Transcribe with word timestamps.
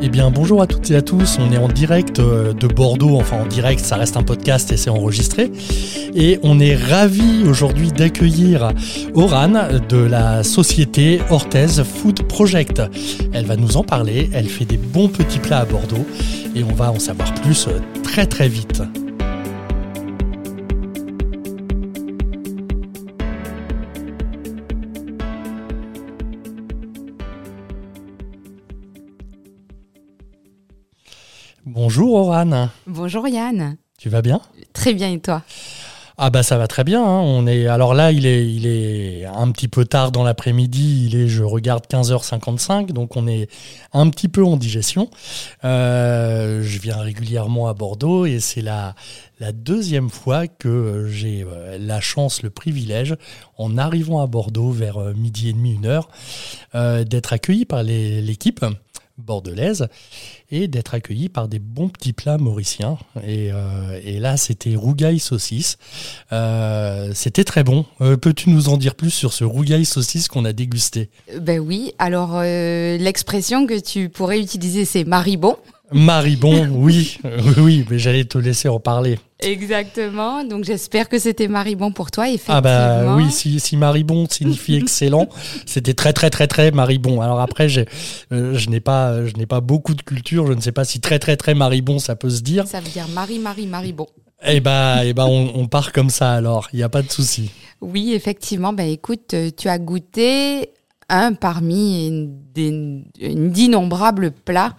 Eh 0.00 0.08
bien 0.08 0.30
bonjour 0.30 0.62
à 0.62 0.68
toutes 0.68 0.92
et 0.92 0.94
à 0.96 1.02
tous, 1.02 1.38
on 1.40 1.50
est 1.52 1.58
en 1.58 1.66
direct 1.66 2.20
euh, 2.20 2.52
de 2.52 2.68
Bordeaux, 2.68 3.16
enfin 3.16 3.38
en 3.42 3.46
direct, 3.46 3.80
ça 3.80 3.96
reste 3.96 4.16
un 4.16 4.22
podcast 4.22 4.70
et 4.70 4.76
c'est 4.76 4.90
enregistré. 4.90 5.50
Et 6.14 6.38
on 6.44 6.60
est 6.60 6.76
ravi 6.76 7.42
aujourd'hui 7.44 7.90
d'accueillir 7.90 8.70
Oran 9.14 9.68
de 9.88 9.98
la 9.98 10.44
société 10.44 11.20
Orthez 11.30 11.82
Food 11.82 12.22
Project. 12.28 12.80
Elle 13.32 13.46
va 13.46 13.56
nous 13.56 13.76
en 13.76 13.82
parler, 13.82 14.30
elle 14.32 14.46
fait 14.46 14.64
des 14.64 14.76
bons 14.76 15.08
petits 15.08 15.40
plats 15.40 15.60
à 15.60 15.64
Bordeaux 15.64 16.06
et 16.54 16.62
on 16.62 16.74
va 16.74 16.92
en 16.92 17.00
savoir 17.00 17.34
plus 17.34 17.66
euh, 17.66 17.80
très 18.04 18.26
très 18.26 18.48
vite. 18.48 18.82
Bonjour 31.88 32.16
Oran. 32.16 32.68
Bonjour 32.86 33.26
Yann. 33.28 33.78
Tu 33.98 34.10
vas 34.10 34.20
bien? 34.20 34.42
Très 34.74 34.92
bien 34.92 35.10
et 35.10 35.20
toi? 35.20 35.40
Ah 36.18 36.28
bah 36.28 36.42
ça 36.42 36.58
va 36.58 36.66
très 36.66 36.84
bien. 36.84 37.02
hein. 37.02 37.20
On 37.24 37.46
est 37.46 37.66
alors 37.66 37.94
là 37.94 38.12
il 38.12 38.26
est 38.26 38.46
il 38.46 38.66
est 38.66 39.24
un 39.24 39.50
petit 39.52 39.68
peu 39.68 39.86
tard 39.86 40.12
dans 40.12 40.22
l'après-midi. 40.22 41.06
Il 41.06 41.16
est 41.18 41.28
je 41.28 41.42
regarde 41.44 41.86
15h55 41.90 42.92
donc 42.92 43.16
on 43.16 43.26
est 43.26 43.48
un 43.94 44.10
petit 44.10 44.28
peu 44.28 44.44
en 44.44 44.58
digestion. 44.58 45.08
Euh, 45.64 46.60
je 46.62 46.78
viens 46.78 46.98
régulièrement 46.98 47.68
à 47.68 47.72
Bordeaux 47.72 48.26
et 48.26 48.38
c'est 48.38 48.60
la 48.60 48.94
la 49.40 49.52
deuxième 49.52 50.10
fois 50.10 50.46
que 50.48 51.06
j'ai 51.08 51.46
euh, 51.48 51.78
la 51.80 52.00
chance, 52.00 52.42
le 52.42 52.50
privilège, 52.50 53.14
en 53.56 53.78
arrivant 53.78 54.20
à 54.20 54.26
Bordeaux 54.26 54.72
vers 54.72 54.98
euh, 54.98 55.14
midi 55.14 55.48
et 55.48 55.52
demi, 55.52 55.74
une 55.74 55.86
heure, 55.86 56.08
euh, 56.74 57.04
d'être 57.04 57.32
accueilli 57.32 57.64
par 57.64 57.84
l'équipe 57.84 58.64
bordelaise 59.18 59.88
et 60.50 60.68
d'être 60.68 60.94
accueilli 60.94 61.28
par 61.28 61.48
des 61.48 61.58
bons 61.58 61.88
petits 61.88 62.12
plats 62.12 62.38
mauriciens. 62.38 62.98
Et, 63.26 63.50
euh, 63.52 64.20
là, 64.20 64.36
c'était 64.36 64.74
rougail 64.76 65.18
saucisse. 65.18 65.78
Euh, 66.32 67.12
c'était 67.14 67.44
très 67.44 67.64
bon. 67.64 67.84
Euh, 68.00 68.16
Peux-tu 68.16 68.50
nous 68.50 68.68
en 68.68 68.76
dire 68.76 68.94
plus 68.94 69.10
sur 69.10 69.32
ce 69.32 69.44
rougail 69.44 69.84
saucisse 69.84 70.28
qu'on 70.28 70.44
a 70.44 70.52
dégusté? 70.52 71.10
Ben 71.40 71.60
oui, 71.60 71.92
alors 71.98 72.40
l'expression 72.42 73.66
que 73.66 73.78
tu 73.78 74.08
pourrais 74.08 74.40
utiliser 74.40 74.84
c'est 74.84 75.04
maribon. 75.04 75.56
Maribon, 75.92 76.68
oui, 76.72 77.18
oui, 77.24 77.54
oui, 77.58 77.86
mais 77.90 77.98
j'allais 77.98 78.24
te 78.24 78.38
laisser 78.38 78.68
en 78.68 78.78
parler. 78.80 79.18
Exactement, 79.40 80.44
donc 80.44 80.64
j'espère 80.64 81.08
que 81.08 81.18
c'était 81.18 81.46
maribon 81.48 81.92
pour 81.92 82.10
toi, 82.10 82.28
effectivement. 82.28 82.56
Ah 82.56 82.60
bah 82.60 83.16
oui, 83.16 83.30
si, 83.30 83.60
si 83.60 83.76
Maribon 83.76 84.26
signifie 84.28 84.74
excellent, 84.82 85.28
c'était 85.64 85.94
très 85.94 86.12
très 86.12 86.28
très 86.28 86.46
très 86.48 86.70
Maribon. 86.72 87.20
Alors 87.20 87.40
après, 87.40 87.68
j'ai, 87.68 87.86
euh, 88.32 88.54
je 88.54 88.68
n'ai 88.68 88.80
pas, 88.80 89.24
je 89.24 89.34
n'ai 89.34 89.46
pas 89.46 89.60
beaucoup 89.60 89.94
de 89.94 90.02
culture, 90.02 90.46
je 90.46 90.52
ne 90.54 90.60
sais 90.60 90.72
pas 90.72 90.84
si 90.84 91.00
très 91.00 91.18
très 91.18 91.36
très 91.36 91.54
Maribon 91.54 91.98
ça 91.98 92.16
peut 92.16 92.30
se 92.30 92.42
dire. 92.42 92.66
Ça 92.66 92.80
veut 92.80 92.90
dire 92.90 93.06
Marie, 93.14 93.38
Marie, 93.38 93.66
Maribon. 93.66 94.08
Eh 94.44 94.60
bah, 94.60 95.04
eh 95.04 95.12
bah 95.14 95.26
on, 95.26 95.52
on 95.54 95.66
part 95.66 95.92
comme 95.92 96.10
ça 96.10 96.32
alors, 96.32 96.68
il 96.72 96.76
n'y 96.76 96.82
a 96.82 96.88
pas 96.88 97.02
de 97.02 97.10
souci. 97.10 97.50
Oui, 97.80 98.12
effectivement, 98.12 98.72
ben 98.72 98.88
écoute, 98.88 99.34
euh, 99.34 99.50
tu 99.56 99.68
as 99.68 99.78
goûté 99.78 100.70
un 101.08 101.32
parmi 101.32 102.28
d'innombrables 102.54 104.30
plats 104.30 104.76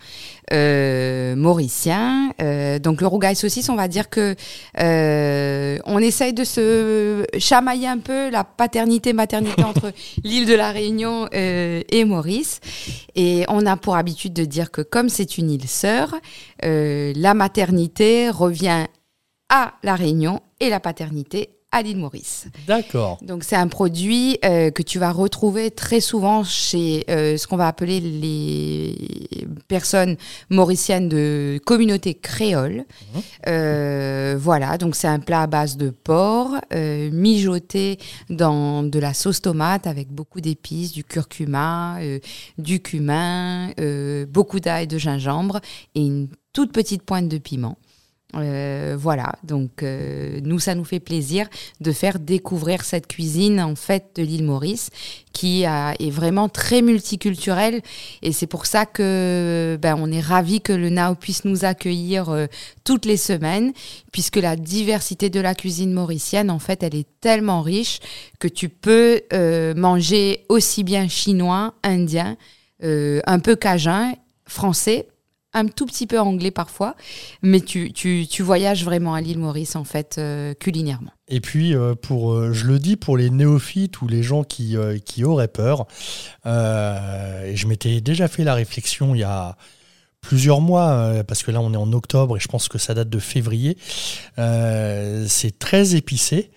euh, 0.53 1.35
mauriciens. 1.35 2.31
Euh, 2.41 2.77
donc 2.79 3.01
le 3.01 3.07
rougail 3.07 3.35
saucisse, 3.35 3.69
on 3.69 3.75
va 3.75 3.87
dire 3.87 4.09
que 4.09 4.35
euh, 4.79 5.79
on 5.85 5.99
essaye 5.99 6.33
de 6.33 6.43
se 6.43 7.25
chamailler 7.37 7.87
un 7.87 7.99
peu 7.99 8.29
la 8.29 8.43
paternité 8.43 9.13
maternité 9.13 9.63
entre 9.63 9.91
l'île 10.23 10.45
de 10.45 10.53
la 10.53 10.71
Réunion 10.71 11.27
euh, 11.33 11.81
et 11.89 12.05
Maurice. 12.05 12.59
Et 13.15 13.45
on 13.47 13.65
a 13.65 13.77
pour 13.77 13.95
habitude 13.95 14.33
de 14.33 14.45
dire 14.45 14.71
que 14.71 14.81
comme 14.81 15.09
c'est 15.09 15.37
une 15.37 15.49
île 15.49 15.67
sœur, 15.67 16.15
euh, 16.65 17.13
la 17.15 17.33
maternité 17.33 18.29
revient 18.29 18.85
à 19.49 19.73
la 19.83 19.95
Réunion 19.95 20.41
et 20.59 20.69
la 20.69 20.79
paternité 20.79 21.58
à 21.71 21.83
l'île 21.83 21.97
Maurice. 21.97 22.47
D'accord. 22.67 23.19
Donc 23.21 23.43
c'est 23.43 23.55
un 23.55 23.67
produit 23.67 24.39
euh, 24.43 24.71
que 24.71 24.81
tu 24.81 24.97
vas 24.97 25.11
retrouver 25.11 25.69
très 25.69 25.99
souvent 25.99 26.43
chez 26.43 27.05
euh, 27.09 27.37
ce 27.37 27.45
qu'on 27.45 27.57
va 27.57 27.67
appeler 27.67 27.99
les 27.99 29.47
personnes 29.67 30.17
mauriciennes 30.49 31.09
de 31.09 31.59
communauté 31.65 32.15
créole. 32.15 32.85
Euh, 33.47 34.35
voilà, 34.39 34.77
donc 34.79 34.95
c'est 34.95 35.07
un 35.07 35.19
plat 35.19 35.43
à 35.43 35.47
base 35.47 35.77
de 35.77 35.91
porc, 35.91 36.55
mijoté 36.71 37.99
dans 38.29 38.83
de 38.83 38.99
la 38.99 39.13
sauce 39.13 39.41
tomate 39.41 39.85
avec 39.85 40.09
beaucoup 40.09 40.41
d'épices, 40.41 40.91
du 40.91 41.03
curcuma, 41.03 41.99
du 42.57 42.79
cumin, 42.81 43.71
beaucoup 44.27 44.59
d'ail 44.59 44.87
de 44.87 44.97
gingembre 44.97 45.59
et 45.93 46.01
une 46.01 46.29
toute 46.53 46.71
petite 46.71 47.03
pointe 47.03 47.27
de 47.27 47.37
piment. 47.37 47.77
Euh, 48.35 48.95
voilà, 48.97 49.33
donc 49.43 49.81
euh, 49.81 50.39
nous, 50.43 50.59
ça 50.59 50.75
nous 50.75 50.83
fait 50.83 50.99
plaisir 50.99 51.47
de 51.81 51.91
faire 51.91 52.19
découvrir 52.19 52.83
cette 52.83 53.07
cuisine 53.07 53.59
en 53.59 53.75
fait 53.75 54.11
de 54.15 54.23
l'île 54.23 54.43
Maurice 54.43 54.91
qui 55.33 55.63
est 55.63 56.09
vraiment 56.09 56.49
très 56.49 56.81
multiculturelle. 56.81 57.81
Et 58.21 58.33
c'est 58.33 58.47
pour 58.47 58.65
ça 58.65 58.85
que 58.85 59.79
ben, 59.81 59.95
on 59.97 60.11
est 60.11 60.19
ravis 60.19 60.59
que 60.59 60.73
le 60.73 60.89
NAO 60.89 61.15
puisse 61.15 61.45
nous 61.45 61.63
accueillir 61.63 62.29
euh, 62.29 62.47
toutes 62.83 63.05
les 63.05 63.15
semaines 63.15 63.71
puisque 64.11 64.35
la 64.35 64.55
diversité 64.57 65.29
de 65.29 65.39
la 65.39 65.55
cuisine 65.55 65.93
mauricienne 65.93 66.51
en 66.51 66.59
fait 66.59 66.83
elle 66.83 66.95
est 66.95 67.07
tellement 67.21 67.61
riche 67.61 67.99
que 68.39 68.49
tu 68.49 68.67
peux 68.67 69.21
euh, 69.31 69.73
manger 69.75 70.45
aussi 70.49 70.83
bien 70.83 71.07
chinois, 71.07 71.73
indien, 71.83 72.35
un 72.81 73.39
peu 73.39 73.55
cajun, 73.55 74.13
français 74.45 75.07
un 75.53 75.65
tout 75.67 75.85
petit 75.85 76.05
peu 76.05 76.19
anglais 76.19 76.51
parfois, 76.51 76.95
mais 77.41 77.59
tu, 77.61 77.91
tu, 77.91 78.27
tu 78.29 78.43
voyages 78.43 78.83
vraiment 78.83 79.13
à 79.15 79.21
l'île 79.21 79.39
Maurice 79.39 79.75
en 79.75 79.83
fait 79.83 80.17
euh, 80.17 80.53
culinairement. 80.53 81.11
Et 81.27 81.41
puis, 81.41 81.75
euh, 81.75 81.95
pour, 81.95 82.31
euh, 82.31 82.53
je 82.53 82.67
le 82.67 82.79
dis 82.79 82.95
pour 82.95 83.17
les 83.17 83.29
néophytes 83.29 84.01
ou 84.01 84.07
les 84.07 84.23
gens 84.23 84.43
qui, 84.43 84.75
qui 85.05 85.23
auraient 85.23 85.47
peur, 85.47 85.87
et 86.45 87.55
je 87.55 87.67
m'étais 87.67 88.01
déjà 88.01 88.27
fait 88.27 88.43
la 88.43 88.53
réflexion 88.53 89.15
il 89.15 89.21
y 89.21 89.23
a 89.23 89.55
plusieurs 90.21 90.61
mois, 90.61 91.23
parce 91.27 91.43
que 91.43 91.51
là 91.51 91.61
on 91.61 91.73
est 91.73 91.77
en 91.77 91.93
octobre 91.93 92.35
et 92.35 92.39
je 92.41 92.47
pense 92.49 92.67
que 92.67 92.77
ça 92.77 92.93
date 92.93 93.09
de 93.09 93.19
février, 93.19 93.77
c'est 94.37 95.57
très 95.57 95.95
épicé. 95.95 96.51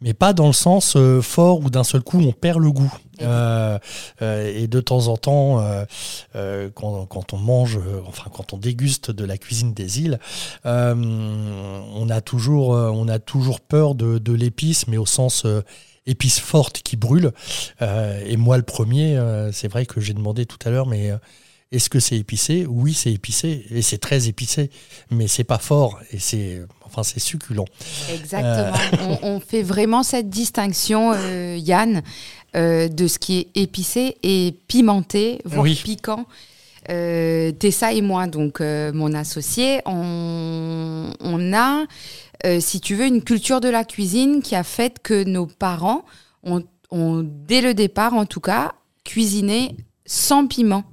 Mais 0.00 0.12
pas 0.12 0.32
dans 0.32 0.46
le 0.46 0.52
sens 0.52 0.94
euh, 0.96 1.22
fort 1.22 1.60
où 1.60 1.70
d'un 1.70 1.84
seul 1.84 2.02
coup 2.02 2.20
on 2.20 2.32
perd 2.32 2.60
le 2.60 2.70
goût. 2.70 2.92
Euh, 3.22 3.78
euh, 4.20 4.52
et 4.54 4.66
de 4.66 4.80
temps 4.80 5.08
en 5.08 5.16
temps, 5.16 5.60
euh, 5.60 5.84
euh, 6.34 6.68
quand, 6.74 7.06
quand 7.06 7.32
on 7.32 7.38
mange, 7.38 7.78
euh, 7.78 8.02
enfin 8.06 8.30
quand 8.30 8.52
on 8.52 8.58
déguste 8.58 9.10
de 9.10 9.24
la 9.24 9.38
cuisine 9.38 9.72
des 9.72 10.02
îles, 10.02 10.18
euh, 10.66 10.94
on 10.94 12.10
a 12.10 12.20
toujours, 12.20 12.74
euh, 12.74 12.90
on 12.90 13.08
a 13.08 13.18
toujours 13.18 13.60
peur 13.60 13.94
de, 13.94 14.18
de 14.18 14.32
l'épice, 14.34 14.86
mais 14.86 14.98
au 14.98 15.06
sens 15.06 15.46
euh, 15.46 15.62
épice 16.06 16.40
forte 16.40 16.82
qui 16.82 16.96
brûle. 16.96 17.32
Euh, 17.82 18.22
et 18.26 18.36
moi, 18.36 18.56
le 18.56 18.62
premier, 18.64 19.16
euh, 19.16 19.50
c'est 19.52 19.68
vrai 19.68 19.86
que 19.86 20.00
j'ai 20.00 20.12
demandé 20.12 20.46
tout 20.46 20.58
à 20.64 20.70
l'heure, 20.70 20.86
mais 20.86 21.10
euh, 21.10 21.16
est-ce 21.72 21.90
que 21.90 21.98
c'est 22.00 22.16
épicé? 22.16 22.64
Oui, 22.68 22.94
c'est 22.94 23.12
épicé, 23.12 23.66
et 23.70 23.82
c'est 23.82 23.98
très 23.98 24.28
épicé, 24.28 24.70
mais 25.10 25.26
c'est 25.28 25.44
pas 25.44 25.58
fort, 25.58 25.98
et 26.12 26.18
c'est, 26.18 26.62
enfin, 26.84 27.02
c'est 27.02 27.20
succulent. 27.20 27.66
Exactement. 28.12 28.72
on, 29.22 29.34
on 29.36 29.40
fait 29.40 29.62
vraiment 29.62 30.02
cette 30.02 30.30
distinction, 30.30 31.12
euh, 31.14 31.56
Yann, 31.60 32.02
euh, 32.54 32.88
de 32.88 33.06
ce 33.08 33.18
qui 33.18 33.38
est 33.38 33.48
épicé 33.60 34.16
et 34.22 34.54
pimenté, 34.68 35.40
voire 35.44 35.62
Oui. 35.64 35.74
piquant. 35.82 36.26
Euh, 36.88 37.50
Tessa 37.50 37.92
et 37.92 38.00
moi, 38.00 38.28
donc 38.28 38.60
euh, 38.60 38.92
mon 38.92 39.12
associé, 39.12 39.80
on, 39.86 41.10
on 41.18 41.52
a, 41.52 41.84
euh, 42.46 42.60
si 42.60 42.80
tu 42.80 42.94
veux, 42.94 43.06
une 43.06 43.22
culture 43.24 43.60
de 43.60 43.68
la 43.68 43.84
cuisine 43.84 44.40
qui 44.40 44.54
a 44.54 44.62
fait 44.62 45.00
que 45.02 45.24
nos 45.24 45.46
parents 45.46 46.04
ont, 46.44 46.62
ont, 46.92 47.24
dès 47.28 47.60
le 47.60 47.74
départ 47.74 48.14
en 48.14 48.24
tout 48.24 48.38
cas, 48.38 48.72
cuisiné 49.02 49.76
sans 50.06 50.46
piment 50.46 50.84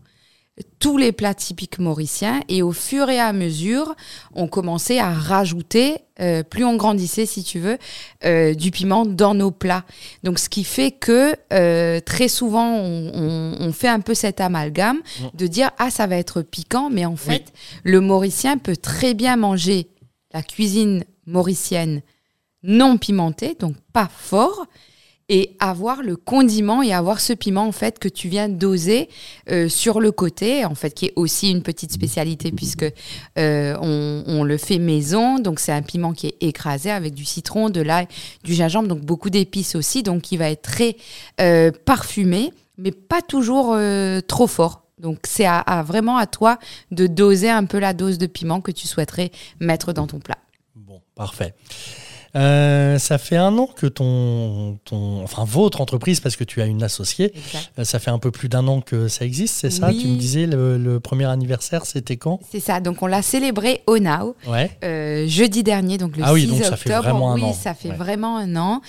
tous 0.78 0.98
les 1.00 1.12
plats 1.12 1.34
typiques 1.34 1.80
mauriciens 1.80 2.42
et 2.48 2.62
au 2.62 2.72
fur 2.74 3.10
et 3.10 3.20
à 3.20 3.34
mesure, 3.34 3.96
on 4.36 4.48
commençait 4.48 5.00
à 5.00 5.12
rajouter, 5.12 5.98
euh, 6.20 6.44
plus 6.44 6.64
on 6.64 6.76
grandissait 6.76 7.26
si 7.26 7.44
tu 7.44 7.60
veux, 7.60 7.80
euh, 8.24 8.54
du 8.54 8.70
piment 8.70 9.04
dans 9.06 9.34
nos 9.34 9.50
plats. 9.50 9.84
Donc 10.22 10.38
ce 10.38 10.50
qui 10.50 10.64
fait 10.64 10.92
que 10.92 11.36
euh, 11.52 12.00
très 12.02 12.28
souvent 12.28 12.68
on, 12.78 13.12
on- 13.16 13.56
on 13.62 13.74
fait 13.74 13.88
un 13.88 14.00
peu 14.00 14.14
cet 14.14 14.42
amalgame 14.42 15.02
de 15.34 15.48
dire 15.48 15.72
ah 15.80 15.90
ça 15.90 16.06
va 16.06 16.18
être 16.18 16.44
piquant, 16.44 16.90
mais 16.92 17.06
en 17.06 17.16
fait 17.16 17.52
le 17.84 18.00
mauricien 18.00 18.58
peut 18.60 18.78
très 18.78 19.16
bien 19.16 19.36
manger 19.38 19.88
la 20.34 20.44
cuisine 20.44 21.04
mauricienne 21.26 22.02
non 22.62 22.98
pimentée, 22.98 23.56
donc 23.60 23.76
pas 23.92 24.10
fort, 24.16 24.68
et 25.30 25.56
avoir 25.60 26.04
le 26.04 26.16
condiment 26.16 26.82
et 26.82 26.94
avoir 26.94 27.20
ce 27.20 27.34
piment 27.34 27.66
en 27.66 27.72
fait 27.72 28.00
que 28.00 28.08
tu 28.10 28.28
viens 28.28 28.50
doser 28.50 29.10
euh, 29.50 29.70
sur 29.70 30.00
le 30.00 30.12
côté, 30.12 30.66
en 30.66 30.76
fait 30.76 30.94
qui 30.94 31.06
est 31.06 31.14
aussi 31.16 31.50
une 31.50 31.64
petite 31.64 31.92
spécialité 31.92 32.52
puisque 32.52 32.86
euh, 33.38 33.78
on, 33.82 34.44
le 34.44 34.58
fait 34.58 34.80
maison, 34.80 35.40
donc 35.40 35.60
c'est 35.60 35.72
un 35.72 35.82
piment 35.82 36.12
qui 36.12 36.28
est 36.28 36.36
écrasé 36.42 36.92
avec 36.92 37.14
du 37.14 37.24
citron, 37.24 37.70
de 37.70 37.82
l'ail, 37.82 38.08
du 38.44 38.54
gingembre, 38.54 38.90
donc 38.90 39.02
beaucoup 39.02 39.30
d'épices 39.30 39.76
aussi, 39.76 40.04
donc 40.04 40.24
qui 40.24 40.36
va 40.36 40.50
être 40.50 40.64
très 40.64 40.98
euh, 41.40 41.72
parfumé, 41.86 42.52
mais 42.78 42.92
pas 42.92 43.22
toujours 43.22 43.78
trop 44.28 44.48
fort. 44.48 44.84
Donc 44.98 45.20
c'est 45.24 45.46
à, 45.46 45.84
vraiment 45.86 46.18
à 46.18 46.28
toi 46.28 46.60
de 46.92 47.08
doser 47.08 47.50
un 47.50 47.66
peu 47.66 47.80
la 47.80 47.94
dose 47.94 48.18
de 48.18 48.26
piment 48.26 48.62
que 48.62 48.72
tu 48.72 48.88
souhaiterais 48.88 49.32
mettre 49.60 49.94
dans 49.94 50.08
ton 50.08 50.20
plat. 50.20 50.38
Bon, 50.76 51.02
parfait. 51.16 51.54
Euh, 52.36 52.98
ça 52.98 53.18
fait 53.18 53.38
un 53.38 53.58
an 53.58 53.68
que 53.68 53.86
ton, 53.86 54.80
ton, 54.86 55.24
enfin 55.24 55.44
votre 55.46 55.82
entreprise, 55.82 56.20
parce 56.20 56.36
que 56.36 56.44
tu 56.44 56.62
as 56.62 56.66
une 56.66 56.84
associée, 56.84 57.34
euh, 57.78 57.84
ça 57.84 58.00
fait 58.00 58.12
un 58.12 58.18
peu 58.18 58.32
plus 58.32 58.50
d'un 58.50 58.68
an 58.68 58.82
que 58.82 59.08
ça 59.08 59.26
existe, 59.26 59.56
c'est 59.56 59.70
ça? 59.70 59.92
Tu 59.92 60.08
me 60.08 60.18
disais 60.18 60.48
le, 60.48 61.00
premier 61.00 61.26
anniversière, 61.26 61.86
c'était 61.86 62.18
quand? 62.18 62.40
C'est 62.50 62.60
ça. 62.60 62.80
Donc 62.80 63.02
on 63.02 63.08
l'a 63.08 63.22
célébré 63.22 63.82
au 63.88 64.00
Now, 64.00 64.36
ouais. 64.48 64.72
euh, 64.84 65.28
jeudi 65.28 65.64
dernier, 65.64 65.98
donc 65.98 66.18
le 66.18 66.24
ah 66.24 66.30
6 66.30 66.34
oui, 66.34 66.46
donc 66.48 66.58
octobre. 66.60 66.70
Ça 66.70 66.78
fait 66.78 66.98
vraiment 66.98 67.32
un 67.32 67.36
oui, 67.36 67.44
an. 67.44 67.54
ça 67.54 67.74
fait 67.74 67.92
vraiment 67.92 68.38
un 68.38 68.56
an. 68.56 68.82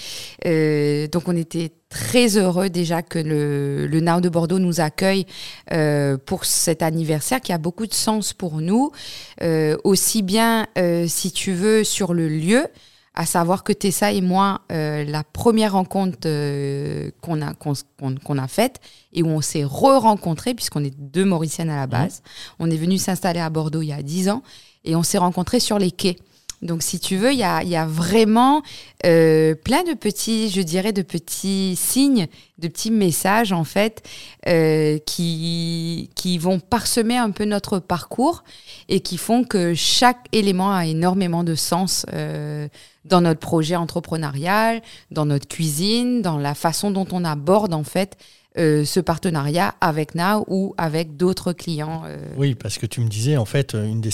Euh, 0.46 1.06
donc 1.08 1.28
on 1.28 1.36
était 1.36 1.72
très 1.88 2.38
heureux 2.38 2.70
déjà 2.70 3.02
que 3.02 3.18
le, 3.18 3.86
le 3.86 4.00
Now 4.00 4.20
de 4.20 4.28
Bordeaux 4.28 4.58
nous 4.58 4.80
accueille 4.80 5.26
euh, 5.72 6.16
pour 6.18 6.44
cet 6.44 6.82
anniversaire 6.82 7.40
qui 7.40 7.52
a 7.52 7.58
beaucoup 7.58 7.86
de 7.86 7.94
sens 7.94 8.32
pour 8.32 8.60
nous, 8.60 8.90
euh, 9.42 9.76
aussi 9.84 10.22
bien 10.22 10.66
si 11.06 11.32
tu 11.32 11.52
veux 11.52 11.84
sur 11.84 12.14
le 12.14 12.28
lieu 12.28 12.66
à 13.14 13.26
savoir 13.26 13.62
que 13.62 13.72
Tessa 13.72 14.12
et 14.12 14.20
moi, 14.20 14.62
euh, 14.72 15.04
la 15.04 15.22
première 15.22 15.72
rencontre 15.72 16.18
euh, 16.26 17.10
qu'on 17.20 17.40
a, 17.42 17.54
qu'on, 17.54 18.38
a 18.38 18.48
faite 18.48 18.80
et 19.12 19.22
où 19.22 19.28
on 19.28 19.40
s'est 19.40 19.62
re-rencontrés, 19.64 20.54
puisqu'on 20.54 20.82
est 20.82 20.94
deux 20.98 21.24
Mauriciennes 21.24 21.70
à 21.70 21.76
la 21.76 21.86
base, 21.86 22.22
on 22.58 22.70
est 22.70 22.76
venu 22.76 22.98
s'installer 22.98 23.38
à 23.38 23.50
Bordeaux 23.50 23.82
il 23.82 23.88
y 23.88 23.92
a 23.92 24.02
dix 24.02 24.28
ans 24.28 24.42
et 24.84 24.96
on 24.96 25.04
s'est 25.04 25.18
rencontrés 25.18 25.60
sur 25.60 25.78
les 25.78 25.92
quais. 25.92 26.16
Donc, 26.64 26.82
si 26.82 26.98
tu 26.98 27.16
veux, 27.16 27.32
il 27.32 27.38
y 27.38 27.44
a, 27.44 27.62
y 27.62 27.76
a, 27.76 27.84
vraiment 27.84 28.62
euh, 29.04 29.54
plein 29.54 29.84
de 29.84 29.92
petits, 29.92 30.48
je 30.48 30.62
dirais, 30.62 30.92
de 30.92 31.02
petits 31.02 31.76
signes, 31.76 32.26
de 32.58 32.68
petits 32.68 32.90
messages, 32.90 33.52
en 33.52 33.64
fait, 33.64 34.02
euh, 34.48 34.98
qui, 35.04 36.10
qui 36.14 36.38
vont 36.38 36.60
parsemer 36.60 37.18
un 37.18 37.30
peu 37.32 37.44
notre 37.44 37.80
parcours 37.80 38.44
et 38.88 39.00
qui 39.00 39.18
font 39.18 39.44
que 39.44 39.74
chaque 39.74 40.26
élément 40.32 40.74
a 40.74 40.86
énormément 40.86 41.44
de 41.44 41.54
sens 41.54 42.06
euh, 42.14 42.66
dans 43.04 43.20
notre 43.20 43.40
projet 43.40 43.76
entrepreneurial, 43.76 44.80
dans 45.10 45.26
notre 45.26 45.46
cuisine, 45.46 46.22
dans 46.22 46.38
la 46.38 46.54
façon 46.54 46.90
dont 46.90 47.06
on 47.12 47.24
aborde, 47.26 47.74
en 47.74 47.84
fait, 47.84 48.16
euh, 48.56 48.84
ce 48.84 49.00
partenariat 49.00 49.74
avec 49.80 50.14
Now 50.14 50.44
ou 50.46 50.76
avec 50.78 51.16
d'autres 51.16 51.52
clients. 51.52 52.02
Euh. 52.06 52.18
Oui, 52.36 52.54
parce 52.54 52.78
que 52.78 52.86
tu 52.86 53.00
me 53.00 53.08
disais 53.08 53.36
en 53.36 53.44
fait 53.44 53.74
une 53.74 54.00
des, 54.00 54.12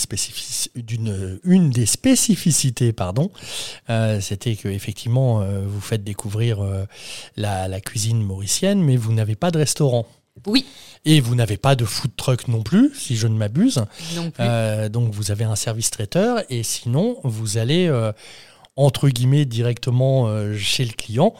une 1.43 1.69
des 1.69 1.85
spécificités, 1.85 2.91
pardon, 2.91 3.29
euh, 3.91 4.19
c'était 4.19 4.55
que 4.55 4.67
effectivement 4.67 5.45
vous 5.67 5.79
faites 5.79 6.03
découvrir 6.03 6.59
la, 7.37 7.67
la, 7.67 7.81
cuisine 7.81 8.23
mauricienne, 8.23 8.81
mais 8.81 8.97
vous 8.97 9.13
n'avez 9.13 9.35
pas 9.35 9.51
de 9.51 9.59
restaurant. 9.59 10.07
Oui. 10.47 10.65
Et 11.05 11.19
vous 11.19 11.35
n'avez 11.35 11.57
pas 11.57 11.75
de 11.75 11.85
food 11.85 12.11
truck 12.15 12.47
non 12.47 12.63
plus, 12.63 12.91
si 12.95 13.15
je 13.17 13.27
ne 13.27 13.35
m'abuse. 13.35 13.83
Non 14.15 14.31
plus. 14.31 14.89
donc 14.89 15.13
vous 15.13 15.29
avez 15.29 15.43
un 15.43 15.55
service 15.55 15.91
traiteur 15.91 16.41
et 16.49 16.63
sinon 16.63 17.17
vous 17.23 17.59
allez 17.59 17.91
entre 18.77 19.09
guillemets 19.09 19.45
directement 19.45 20.27
euh, 20.27 20.55
chez 20.55 20.85
le 20.85 20.93
client. 20.93 21.33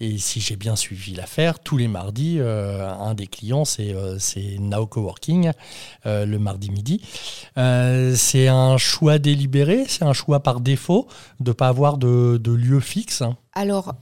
Et 0.00 0.18
si 0.18 0.40
j'ai 0.40 0.56
bien 0.56 0.76
suivi 0.76 1.14
l'affaire, 1.14 1.58
tous 1.58 1.76
les 1.76 1.88
mardis, 1.88 2.38
euh, 2.38 2.88
un 2.88 3.14
des 3.14 3.26
clients, 3.26 3.64
c'est 3.64 3.94
euh, 3.94 4.18
Now 4.58 4.86
Coworking, 4.86 5.52
le 6.04 6.36
mardi 6.38 6.70
midi. 6.70 7.02
c'est 7.56 8.48
un 8.48 8.76
choix 8.78 9.18
délibéré, 9.18 9.84
c'est 9.88 10.04
un 10.04 10.12
choix 10.12 10.40
par 10.40 10.60
défaut 10.60 11.06
de 11.40 11.50
ne 11.50 11.54
pas 11.54 11.68
avoir 11.68 11.98
de, 11.98 12.40
lieu 12.44 12.80
fixe 12.80 13.22
alors, 13.54 13.94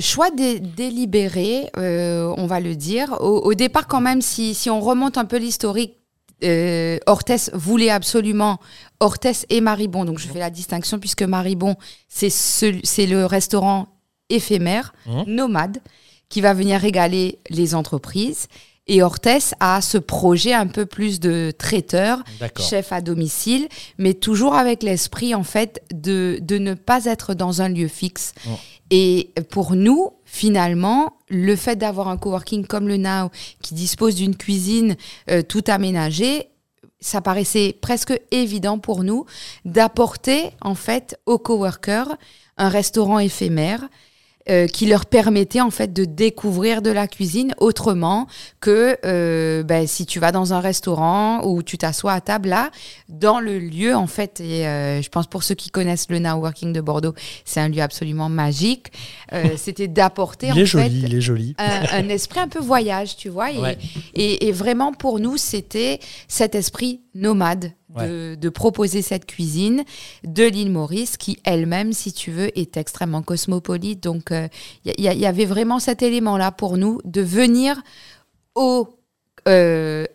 choix 0.00 0.30
délibéré, 0.32 1.70
on 1.76 2.46
va 2.48 2.58
le 2.58 2.74
dire. 2.74 3.16
Au, 3.20 3.54
départ, 3.54 3.86
quand 3.86 4.00
même, 4.00 4.20
si 4.20 4.68
on 4.68 4.80
remonte 4.80 5.18
un 5.18 5.24
peu 5.24 5.36
l'historique 5.36 6.03
euh, 6.42 6.98
voulait 7.52 7.90
absolument 7.90 8.60
Orthès 9.00 9.46
et 9.50 9.60
Maribon. 9.60 10.04
Donc 10.04 10.18
je 10.18 10.28
fais 10.28 10.38
la 10.38 10.50
distinction 10.50 10.98
puisque 10.98 11.22
Maribon, 11.22 11.76
c'est 12.08 13.06
le 13.06 13.24
restaurant 13.24 13.88
éphémère, 14.30 14.94
mmh. 15.06 15.22
nomade, 15.26 15.78
qui 16.28 16.40
va 16.40 16.54
venir 16.54 16.80
régaler 16.80 17.38
les 17.50 17.74
entreprises. 17.74 18.48
Et 18.86 19.02
Orthès 19.02 19.54
a 19.60 19.80
ce 19.80 19.96
projet 19.96 20.52
un 20.52 20.66
peu 20.66 20.84
plus 20.84 21.18
de 21.18 21.52
traiteur, 21.56 22.22
chef 22.58 22.92
à 22.92 23.00
domicile, 23.00 23.68
mais 23.96 24.12
toujours 24.12 24.54
avec 24.54 24.82
l'esprit 24.82 25.34
en 25.34 25.42
fait 25.42 25.82
de, 25.92 26.38
de 26.42 26.58
ne 26.58 26.74
pas 26.74 27.06
être 27.06 27.32
dans 27.32 27.62
un 27.62 27.70
lieu 27.70 27.88
fixe. 27.88 28.34
Mmh. 28.44 28.50
Et 28.90 29.32
pour 29.50 29.74
nous, 29.74 30.10
finalement, 30.24 31.18
le 31.28 31.56
fait 31.56 31.76
d'avoir 31.76 32.08
un 32.08 32.16
coworking 32.16 32.66
comme 32.66 32.88
le 32.88 32.96
Now, 32.96 33.30
qui 33.62 33.74
dispose 33.74 34.14
d'une 34.14 34.36
cuisine 34.36 34.96
euh, 35.30 35.42
tout 35.42 35.64
aménagée, 35.68 36.50
ça 37.00 37.20
paraissait 37.20 37.76
presque 37.80 38.18
évident 38.30 38.78
pour 38.78 39.04
nous 39.04 39.26
d'apporter 39.64 40.50
en 40.60 40.74
fait 40.74 41.18
aux 41.26 41.38
coworkers 41.38 42.16
un 42.56 42.68
restaurant 42.68 43.18
éphémère 43.18 43.88
euh, 44.50 44.66
qui 44.66 44.84
leur 44.84 45.06
permettait 45.06 45.62
en 45.62 45.70
fait 45.70 45.94
de 45.94 46.04
découvrir 46.04 46.82
de 46.82 46.90
la 46.90 47.08
cuisine 47.08 47.54
autrement 47.56 48.26
que 48.60 48.98
euh, 49.06 49.62
ben, 49.62 49.86
si 49.86 50.04
tu 50.04 50.20
vas 50.20 50.32
dans 50.32 50.52
un 50.52 50.60
restaurant 50.60 51.46
ou 51.46 51.62
tu 51.62 51.78
t'assois 51.78 52.12
à 52.12 52.20
table 52.20 52.50
là, 52.50 52.70
dans 53.08 53.40
le 53.40 53.58
lieu 53.58 53.96
en 53.96 54.06
fait. 54.06 54.40
Et 54.40 54.66
euh, 54.66 55.00
je 55.00 55.08
pense 55.08 55.28
pour 55.28 55.44
ceux 55.44 55.54
qui 55.54 55.70
connaissent 55.70 56.10
le 56.10 56.18
Now 56.18 56.34
Working 56.34 56.74
de 56.74 56.82
Bordeaux, 56.82 57.14
c'est 57.46 57.60
un 57.60 57.68
lieu 57.70 57.80
absolument 57.80 58.28
magique. 58.28 58.92
C'était 59.56 59.88
d'apporter 59.88 60.52
en 60.52 60.54
fait 60.54 60.88
il 60.88 61.14
est 61.14 61.20
joli. 61.22 61.56
Un, 61.58 62.08
esprit 62.10 62.40
un 62.40 62.48
peu 62.48 62.60
voyage, 62.60 63.16
tu 63.16 63.30
vois. 63.30 63.48
et, 63.50 64.46
et 64.46 64.52
vraiment 64.52 64.92
pour 64.92 65.20
nous, 65.20 65.38
c'était 65.38 66.00
cet 66.28 66.54
esprit 66.54 67.00
nomade 67.14 67.72
de, 67.90 68.48
proposer 68.48 69.02
cette 69.02 69.26
cuisine 69.26 69.84
de 70.24 70.44
l'île 70.44 70.70
Maurice, 70.70 71.16
qui 71.16 71.38
elle-même, 71.44 71.92
si 71.92 72.12
tu 72.12 72.30
veux, 72.30 72.56
est 72.58 72.76
extrêmement 72.76 73.22
cosmopolite. 73.22 74.02
Donc, 74.02 74.30
il 74.30 74.36
euh, 74.36 75.12
y, 75.12 75.26
avait 75.26 75.44
vraiment 75.44 75.78
cet 75.78 76.02
élément-là 76.02 76.52
pour 76.52 76.76
nous 76.76 77.00
de 77.04 77.20
venir 77.20 77.80
au, 78.54 78.96
euh, 79.48 80.06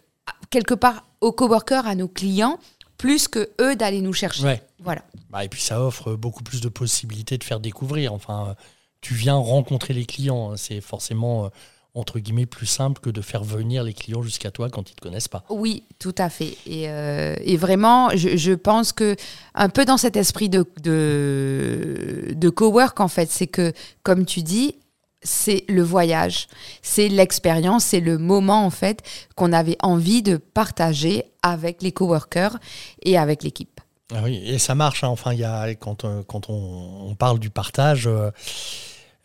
quelque 0.49 0.73
part 0.73 1.05
aux 1.21 1.31
coworkers, 1.31 1.85
à 1.85 1.95
nos 1.95 2.07
clients, 2.07 2.59
plus 2.97 3.27
que 3.27 3.49
eux 3.61 3.75
d'aller 3.75 4.01
nous 4.01 4.13
chercher. 4.13 4.61
Voilà. 4.79 5.03
Bah, 5.29 5.43
et 5.43 5.49
puis 5.49 5.61
ça 5.61 5.81
offre 5.81 6.15
beaucoup 6.15 6.43
plus 6.43 6.61
de 6.61 6.69
possibilités 6.69 7.37
de 7.37 7.43
faire 7.43 7.59
découvrir. 7.59 8.13
Enfin, 8.13 8.55
tu 9.01 9.13
viens 9.13 9.35
rencontrer 9.35 9.93
les 9.93 10.05
clients. 10.05 10.51
Hein. 10.51 10.57
C'est 10.57 10.81
forcément 10.81 11.45
euh, 11.45 11.49
entre 11.95 12.19
guillemets 12.19 12.45
plus 12.45 12.65
simple 12.65 13.01
que 13.01 13.09
de 13.09 13.21
faire 13.21 13.43
venir 13.43 13.83
les 13.83 13.93
clients 13.93 14.21
jusqu'à 14.21 14.51
toi 14.51 14.69
quand 14.69 14.89
ils 14.89 14.93
ne 14.93 14.97
te 14.97 15.01
connaissent 15.01 15.27
pas. 15.27 15.43
Oui, 15.49 15.83
tout 15.97 16.15
à 16.17 16.29
fait. 16.29 16.57
Et, 16.65 16.89
euh, 16.89 17.35
vraiment, 17.57 18.09
je, 18.15 18.53
pense 18.53 18.93
que 18.93 19.15
un 19.55 19.69
peu 19.69 19.85
dans 19.85 19.97
cet 19.97 20.15
esprit 20.15 20.49
de, 20.49 20.65
de, 20.81 22.33
de 22.35 22.49
cowork, 22.49 22.99
en 22.99 23.07
fait, 23.07 23.31
c'est 23.31 23.47
que, 23.47 23.73
comme 24.03 24.25
tu 24.25 24.43
dis, 24.43 24.75
c'est 25.21 25.65
le 25.67 25.83
voyage, 25.83 26.47
c'est 26.81 27.09
l'expérience, 27.09 27.83
c'est 27.83 27.99
le 27.99 28.17
moment, 28.17 28.65
en 28.65 28.69
fait, 28.69 29.01
qu'on 29.35 29.51
avait 29.51 29.77
envie 29.81 30.21
de 30.21 30.37
partager 30.37 31.25
avec 31.43 31.81
les 31.81 31.91
coworkers 31.91 32.57
et 33.03 33.17
avec 33.17 33.43
l'équipe. 33.43 33.81
Ah 34.13 34.21
oui, 34.23 34.41
et 34.43 34.57
ça 34.57 34.73
marche. 34.75 35.03
Hein. 35.03 35.09
Enfin, 35.09 35.33
y 35.33 35.43
a, 35.43 35.75
quand, 35.75 36.03
euh, 36.03 36.23
quand 36.27 36.49
on, 36.49 37.13
parle 37.15 37.37
du 37.37 37.49
partage, 37.49 38.07
euh, 38.07 38.31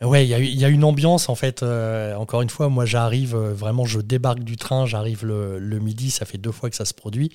Ouais, 0.02 0.26
il 0.26 0.60
y, 0.60 0.64
a 0.64 0.68
une 0.68 0.84
ambiance 0.84 1.28
en 1.28 1.34
fait. 1.34 1.62
Euh, 1.62 2.14
encore 2.16 2.42
une 2.42 2.50
fois, 2.50 2.68
moi 2.68 2.84
j'arrive, 2.84 3.34
euh, 3.34 3.54
vraiment 3.54 3.84
je 3.84 4.00
débarque 4.00 4.40
du 4.40 4.56
train, 4.56 4.86
j'arrive 4.86 5.24
le, 5.24 5.78
midi, 5.78 6.10
ça 6.10 6.26
fait 6.26 6.36
deux 6.36 6.52
fois 6.52 6.68
que 6.68 6.76
ça 6.76 6.84
se 6.84 6.92
produit. 6.92 7.30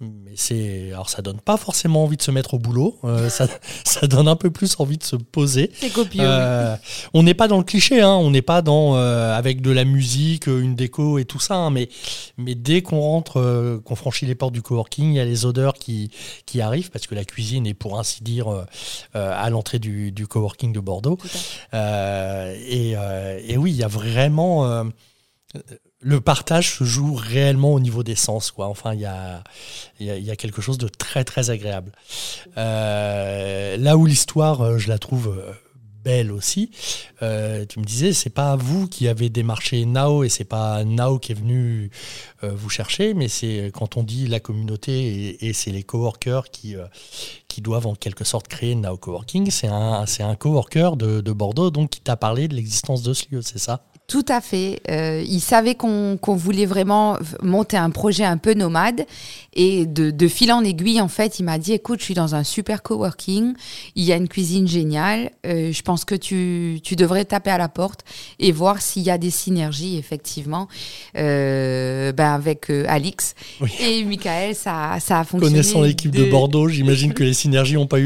Mais 0.00 0.32
c'est 0.34 0.90
alors 0.92 1.08
ça 1.08 1.22
donne 1.22 1.40
pas 1.40 1.56
forcément 1.56 2.02
envie 2.02 2.16
de 2.16 2.22
se 2.22 2.32
mettre 2.32 2.54
au 2.54 2.58
boulot. 2.58 2.98
Euh, 3.04 3.28
ça, 3.28 3.46
ça, 3.84 4.06
donne 4.08 4.26
un 4.26 4.34
peu 4.34 4.50
plus 4.50 4.74
envie 4.80 4.98
de 4.98 5.04
se 5.04 5.14
poser. 5.14 5.70
C'est 5.74 5.92
copieux. 5.92 6.20
Euh, 6.24 6.76
on 7.14 7.22
n'est 7.22 7.34
pas 7.34 7.46
dans 7.46 7.58
le 7.58 7.64
cliché, 7.64 8.00
hein, 8.00 8.10
on 8.10 8.30
n'est 8.30 8.42
pas 8.42 8.60
dans 8.60 8.96
euh, 8.96 9.32
avec 9.36 9.60
de 9.60 9.70
la 9.70 9.84
musique, 9.84 10.48
une 10.48 10.74
déco 10.74 11.18
et 11.18 11.24
tout 11.24 11.38
ça. 11.38 11.54
Hein, 11.54 11.70
mais 11.70 11.88
mais 12.38 12.56
dès 12.56 12.82
qu'on 12.82 13.00
rentre, 13.00 13.80
qu'on 13.84 13.94
franchit 13.94 14.26
les 14.26 14.34
portes 14.34 14.52
du 14.52 14.62
coworking, 14.62 15.10
il 15.10 15.16
y 15.16 15.20
a 15.20 15.24
les 15.24 15.46
odeurs 15.46 15.74
qui 15.74 16.10
qui 16.44 16.60
arrivent 16.60 16.90
parce 16.90 17.06
que 17.06 17.14
la 17.14 17.24
cuisine 17.24 17.66
est 17.66 17.74
pour 17.74 17.98
ainsi 17.98 18.24
dire 18.24 18.46
à 19.14 19.50
l'entrée 19.50 19.78
du, 19.78 20.10
du, 20.10 20.26
coworking 20.26 20.72
de 20.72 20.80
Bordeaux. 20.80 21.18
Et, 21.72 22.90
et, 22.90 23.56
oui, 23.56 23.70
il 23.70 23.76
y 23.76 23.84
a 23.84 23.88
vraiment 23.88 24.84
le 26.04 26.20
partage 26.20 26.76
se 26.76 26.84
joue 26.84 27.14
réellement 27.14 27.72
au 27.72 27.80
niveau 27.80 28.02
des 28.02 28.14
sens. 28.14 28.50
Quoi. 28.50 28.68
Enfin, 28.68 28.94
il 28.94 29.00
y 29.00 29.06
a, 29.06 30.36
quelque 30.36 30.60
chose 30.60 30.78
de 30.78 30.88
très 30.88 31.24
très 31.24 31.50
agréable. 31.50 31.92
Euh, 32.58 33.76
là 33.78 33.96
où 33.96 34.04
l'histoire, 34.06 34.60
euh, 34.60 34.78
je 34.78 34.88
la 34.88 34.98
trouve 34.98 35.28
euh, 35.28 35.52
belle 36.04 36.30
aussi. 36.30 36.70
tu 37.20 37.80
me 37.80 37.84
disais, 37.84 38.12
c'est 38.12 38.28
pas 38.28 38.56
vous 38.56 38.86
qui 38.86 39.08
avez 39.08 39.30
démarché 39.30 39.86
Nao 39.86 40.22
et 40.22 40.28
c'est 40.28 40.44
pas 40.44 40.84
Nao 40.84 41.18
qui 41.18 41.32
est 41.32 41.34
venu 41.34 41.90
vous 42.42 42.68
chercher, 42.68 43.14
mais 43.14 43.28
c'est 43.28 43.70
quand 43.72 43.96
on 43.96 44.02
dit 44.02 44.26
la 44.26 44.38
communauté 44.38 45.42
et, 45.42 45.54
c'est 45.54 45.70
les 45.70 45.82
coworkers 45.82 46.50
qui, 46.50 46.76
qui 47.48 47.62
doivent 47.62 47.86
en 47.86 47.94
quelque 47.94 48.24
sorte 48.24 48.48
créer 48.48 48.74
Nao 48.74 48.98
Coworking. 48.98 49.50
C'est 49.50 49.68
un, 49.68 50.36
coworker 50.38 50.96
de, 50.98 51.22
de 51.22 51.32
Bordeaux 51.32 51.70
donc 51.70 51.88
qui 51.88 52.02
t'a 52.02 52.16
parlé 52.16 52.48
de 52.48 52.54
l'existence 52.54 53.02
de 53.02 53.14
ce 53.14 53.24
lieu, 53.30 53.40
c'est 53.40 53.58
ça? 53.58 53.86
Tout 54.06 54.24
à 54.28 54.42
fait. 54.42 54.80
Euh, 54.90 55.24
il 55.26 55.40
savait 55.40 55.74
qu'on 55.74 56.18
voulait 56.26 56.66
vraiment 56.66 57.16
monter 57.42 57.78
un 57.78 57.88
projet 57.88 58.24
un 58.24 58.36
peu 58.36 58.52
nomade. 58.52 59.06
Et 59.54 59.86
de, 59.86 60.28
fil 60.28 60.52
en 60.52 60.62
aiguille, 60.62 61.00
en 61.00 61.08
fait, 61.08 61.38
il 61.38 61.44
m'a 61.44 61.58
dit, 61.58 61.72
écoute, 61.72 62.00
je 62.00 62.04
suis 62.04 62.14
dans 62.14 62.34
un 62.34 62.42
super 62.42 62.82
coworking, 62.82 63.54
il 63.94 64.04
y 64.04 64.12
a 64.12 64.16
une 64.16 64.28
cuisine 64.28 64.66
géniale, 64.66 65.30
euh, 65.46 65.70
je 65.72 65.82
pense 65.82 66.04
que 66.04 66.16
tu, 66.16 66.80
devrais 66.96 67.24
taper 67.24 67.50
à 67.50 67.58
la 67.58 67.68
porte 67.68 68.00
et 68.40 68.50
voir 68.50 68.82
s'il 68.82 69.02
y 69.02 69.10
a 69.10 69.18
des 69.18 69.30
synergies, 69.30 69.96
effectivement, 69.96 70.68
euh, 71.16 72.12
ben 72.12 72.32
avec 72.32 72.68
Alix 72.70 73.34
et 73.80 74.04
Michael, 74.04 74.56
ça, 74.56 74.96
ça 75.00 75.20
a 75.20 75.24
fonctionné. 75.24 75.52
Connaissant 75.54 75.82
l'équipe 75.82 76.10
de... 76.10 76.24
Bordeaux, 76.24 76.68
j'imagine 76.68 77.14
que 77.14 77.22
les 77.22 77.34
synergies 77.34 77.74
n'ont 77.74 77.86
pas, 77.86 77.98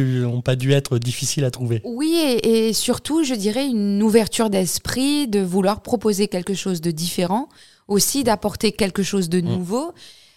pas 0.44 0.56
dû 0.56 0.72
être 0.72 0.98
difficiles 0.98 1.44
à 1.44 1.50
trouver. 1.50 1.80
Oui, 1.84 2.14
et, 2.22 2.68
et 2.68 2.72
surtout, 2.74 3.24
je 3.24 3.34
dirais, 3.34 3.66
une 3.66 4.02
ouverture 4.02 4.50
d'esprit, 4.50 5.28
de 5.28 5.40
vouloir 5.40 5.80
proposer 5.88 6.28
quelque 6.28 6.52
chose 6.52 6.82
de 6.82 6.90
différent, 6.90 7.48
aussi 7.86 8.22
d'apporter 8.22 8.72
quelque 8.72 9.02
chose 9.02 9.30
de 9.30 9.40
mm. 9.40 9.46
nouveau. 9.46 9.94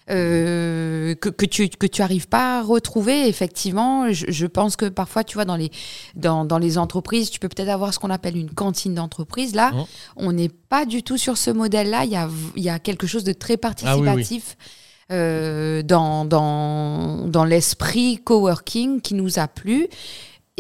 Euh, 0.10 1.14
que, 1.14 1.30
que, 1.30 1.46
tu 1.46 1.70
que 1.70 1.86
tu 1.86 2.02
arrives 2.02 2.28
pas 2.28 2.58
à 2.58 2.62
retrouver 2.64 3.28
effectivement 3.28 4.12
je, 4.12 4.48
pense 4.48 4.76
que 4.76 4.88
parfois 4.90 5.24
tu 5.24 5.36
vois 5.36 5.46
dans 5.46 5.56
les 5.56 5.70
dans, 6.16 6.44
dans 6.44 6.58
les 6.58 6.80
entreprises 6.80 7.30
tu 7.30 7.40
peux 7.40 7.48
peut-être 7.48 7.70
avoir 7.70 7.94
ce 7.94 8.00
qu'on 8.00 8.10
appelle 8.10 8.36
une 8.36 8.50
cantine 8.50 8.96
d'entreprise 8.96 9.54
là 9.54 9.72
mm. 9.72 9.86
on 10.18 10.32
n'est 10.34 10.50
pas 10.50 10.86
du 10.88 11.04
tout 11.04 11.18
sur 11.18 11.38
ce 11.38 11.52
modèle 11.52 11.92
là 11.92 12.04
il 12.04 12.12
y 12.12 12.16
a, 12.16 12.28
y 12.56 12.68
a 12.68 12.80
quelque 12.80 13.06
chose 13.06 13.24
de 13.24 13.32
très 13.32 13.58
participatif 13.58 14.58
ah 14.60 14.64
euh, 15.12 15.84
dans, 15.84 16.24
dans, 16.24 17.28
dans 17.28 17.44
l'esprit 17.44 18.22
coworking 18.24 19.02
qui 19.02 19.14
nous 19.14 19.40
a 19.40 19.48
plu 19.50 19.88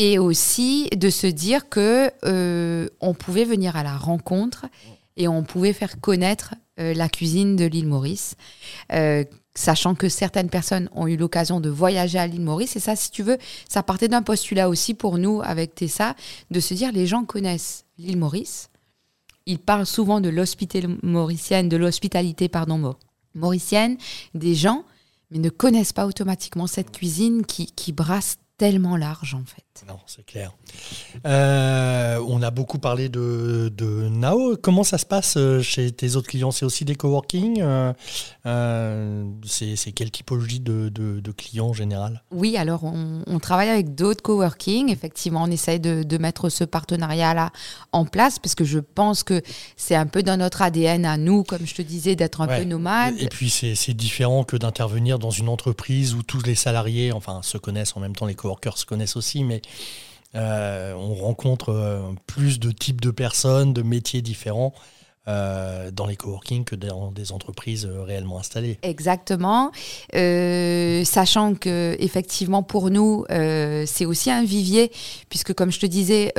et 0.03 0.17
aussi 0.17 0.89
de 0.97 1.11
se 1.11 1.27
dire 1.27 1.69
que 1.69 2.09
euh, 2.25 2.89
on 3.01 3.13
pouvait 3.13 3.45
venir 3.45 3.75
à 3.75 3.83
la 3.83 3.95
rencontre 3.95 4.65
et 5.15 5.27
on 5.27 5.43
pouvait 5.43 5.73
faire 5.73 6.01
connaître 6.01 6.55
euh, 6.79 6.95
la 6.95 7.07
cuisine 7.07 7.55
de 7.55 7.65
l'île 7.65 7.85
Maurice, 7.85 8.35
euh, 8.93 9.23
sachant 9.53 9.93
que 9.93 10.09
certaines 10.09 10.49
personnes 10.49 10.89
ont 10.95 11.05
eu 11.05 11.17
l'occasion 11.17 11.59
de 11.59 11.69
voyager 11.69 12.17
à 12.17 12.25
l'île 12.25 12.41
Maurice. 12.41 12.75
Et 12.75 12.79
ça, 12.79 12.95
si 12.95 13.11
tu 13.11 13.21
veux, 13.21 13.37
ça 13.69 13.83
partait 13.83 14.07
d'un 14.07 14.23
postulat 14.23 14.69
aussi 14.69 14.95
pour 14.95 15.19
nous 15.19 15.43
avec 15.43 15.75
Tessa, 15.75 16.15
de 16.49 16.59
se 16.59 16.73
dire 16.73 16.91
les 16.91 17.05
gens 17.05 17.23
connaissent 17.23 17.85
l'île 17.99 18.17
Maurice. 18.17 18.71
Ils 19.45 19.59
parlent 19.59 19.85
souvent 19.85 20.19
de 20.19 20.29
l'hospitalité 20.29 20.97
mauricienne, 21.03 21.69
de 21.69 21.77
l'hospitalité 21.77 22.49
pardon 22.49 22.95
mauricienne 23.35 23.97
des 24.33 24.55
gens, 24.55 24.83
mais 25.29 25.37
ne 25.37 25.49
connaissent 25.49 25.93
pas 25.93 26.07
automatiquement 26.07 26.65
cette 26.65 26.89
cuisine 26.89 27.45
qui, 27.45 27.67
qui 27.67 27.91
brasse 27.91 28.37
tellement 28.57 28.97
large 28.97 29.35
en 29.35 29.43
fait. 29.45 29.70
Non, 29.87 29.97
c'est 30.05 30.23
clair. 30.23 30.51
Euh, 31.25 32.23
on 32.27 32.43
a 32.43 32.51
beaucoup 32.51 32.77
parlé 32.77 33.09
de, 33.09 33.71
de, 33.75 34.09
Nao. 34.09 34.55
Comment 34.61 34.83
ça 34.83 34.99
se 34.99 35.07
passe 35.07 35.37
euh, 35.37 35.61
chez 35.61 35.91
tes 35.91 36.15
autres 36.15 36.27
clients? 36.27 36.51
C'est 36.51 36.65
aussi 36.65 36.85
des 36.85 36.95
coworking 36.95 37.61
euh, 38.45 39.25
C'est 39.43 39.91
quelle 39.93 40.11
typologie 40.11 40.59
de, 40.59 40.89
de, 40.89 41.31
clients 41.31 41.69
en 41.69 41.73
général? 41.73 42.21
Oui, 42.31 42.57
alors 42.57 42.83
on, 42.83 43.39
travaille 43.39 43.69
avec 43.69 43.95
d'autres 43.95 44.21
coworking. 44.21 44.91
Effectivement, 44.91 45.43
on 45.43 45.51
essaye 45.51 45.79
de, 45.79 46.17
mettre 46.17 46.49
ce 46.49 46.63
partenariat-là 46.63 47.51
en 47.91 48.05
place 48.05 48.37
parce 48.37 48.53
que 48.53 48.63
je 48.63 48.77
pense 48.79 49.23
que 49.23 49.41
c'est 49.77 49.95
un 49.95 50.05
peu 50.05 50.21
dans 50.21 50.37
notre 50.37 50.61
ADN 50.61 51.05
à 51.05 51.17
nous, 51.17 51.43
comme 51.43 51.65
je 51.65 51.73
te 51.73 51.81
disais, 51.81 52.15
d'être 52.15 52.41
un 52.41 52.47
peu 52.47 52.65
nomade. 52.65 53.15
Et 53.19 53.27
puis 53.27 53.49
c'est 53.49 53.93
différent 53.95 54.43
que 54.43 54.57
d'intervenir 54.57 55.17
dans 55.17 55.31
une 55.31 55.49
entreprise 55.49 56.13
où 56.13 56.21
tous 56.21 56.43
les 56.43 56.55
salariés, 56.55 57.11
enfin, 57.11 57.39
se 57.41 57.57
connaissent 57.57 57.97
en 57.97 57.99
même 57.99 58.15
temps, 58.15 58.27
les 58.27 58.35
coworkers 58.35 58.77
se 58.77 58.85
connaissent 58.85 59.15
aussi, 59.15 59.43
mais 59.43 59.61
on 60.95 61.13
rencontre 61.13 61.69
euh, 61.69 62.13
plus 62.27 62.59
de 62.59 62.71
types 62.71 63.01
de 63.01 63.11
personnes, 63.11 63.73
de 63.73 63.81
métiers 63.81 64.21
différents. 64.21 64.73
Euh, 65.27 65.91
dans 65.91 66.07
les 66.07 66.15
coworking 66.15 66.63
que 66.63 66.75
dans 66.75 67.11
des 67.11 67.31
entreprises 67.31 67.85
réellement 67.85 68.39
installées. 68.39 68.79
Exactement, 68.81 69.71
sachant 70.11 71.53
que 71.53 71.95
effectivement 71.99 72.63
pour 72.63 72.89
nous 72.89 73.25
c'est 73.29 74.05
aussi 74.05 74.31
un 74.31 74.43
vivier 74.43 74.91
puisque 75.29 75.53
comme 75.53 75.71
je 75.71 75.79
te 75.79 75.85
disais, 75.85 76.33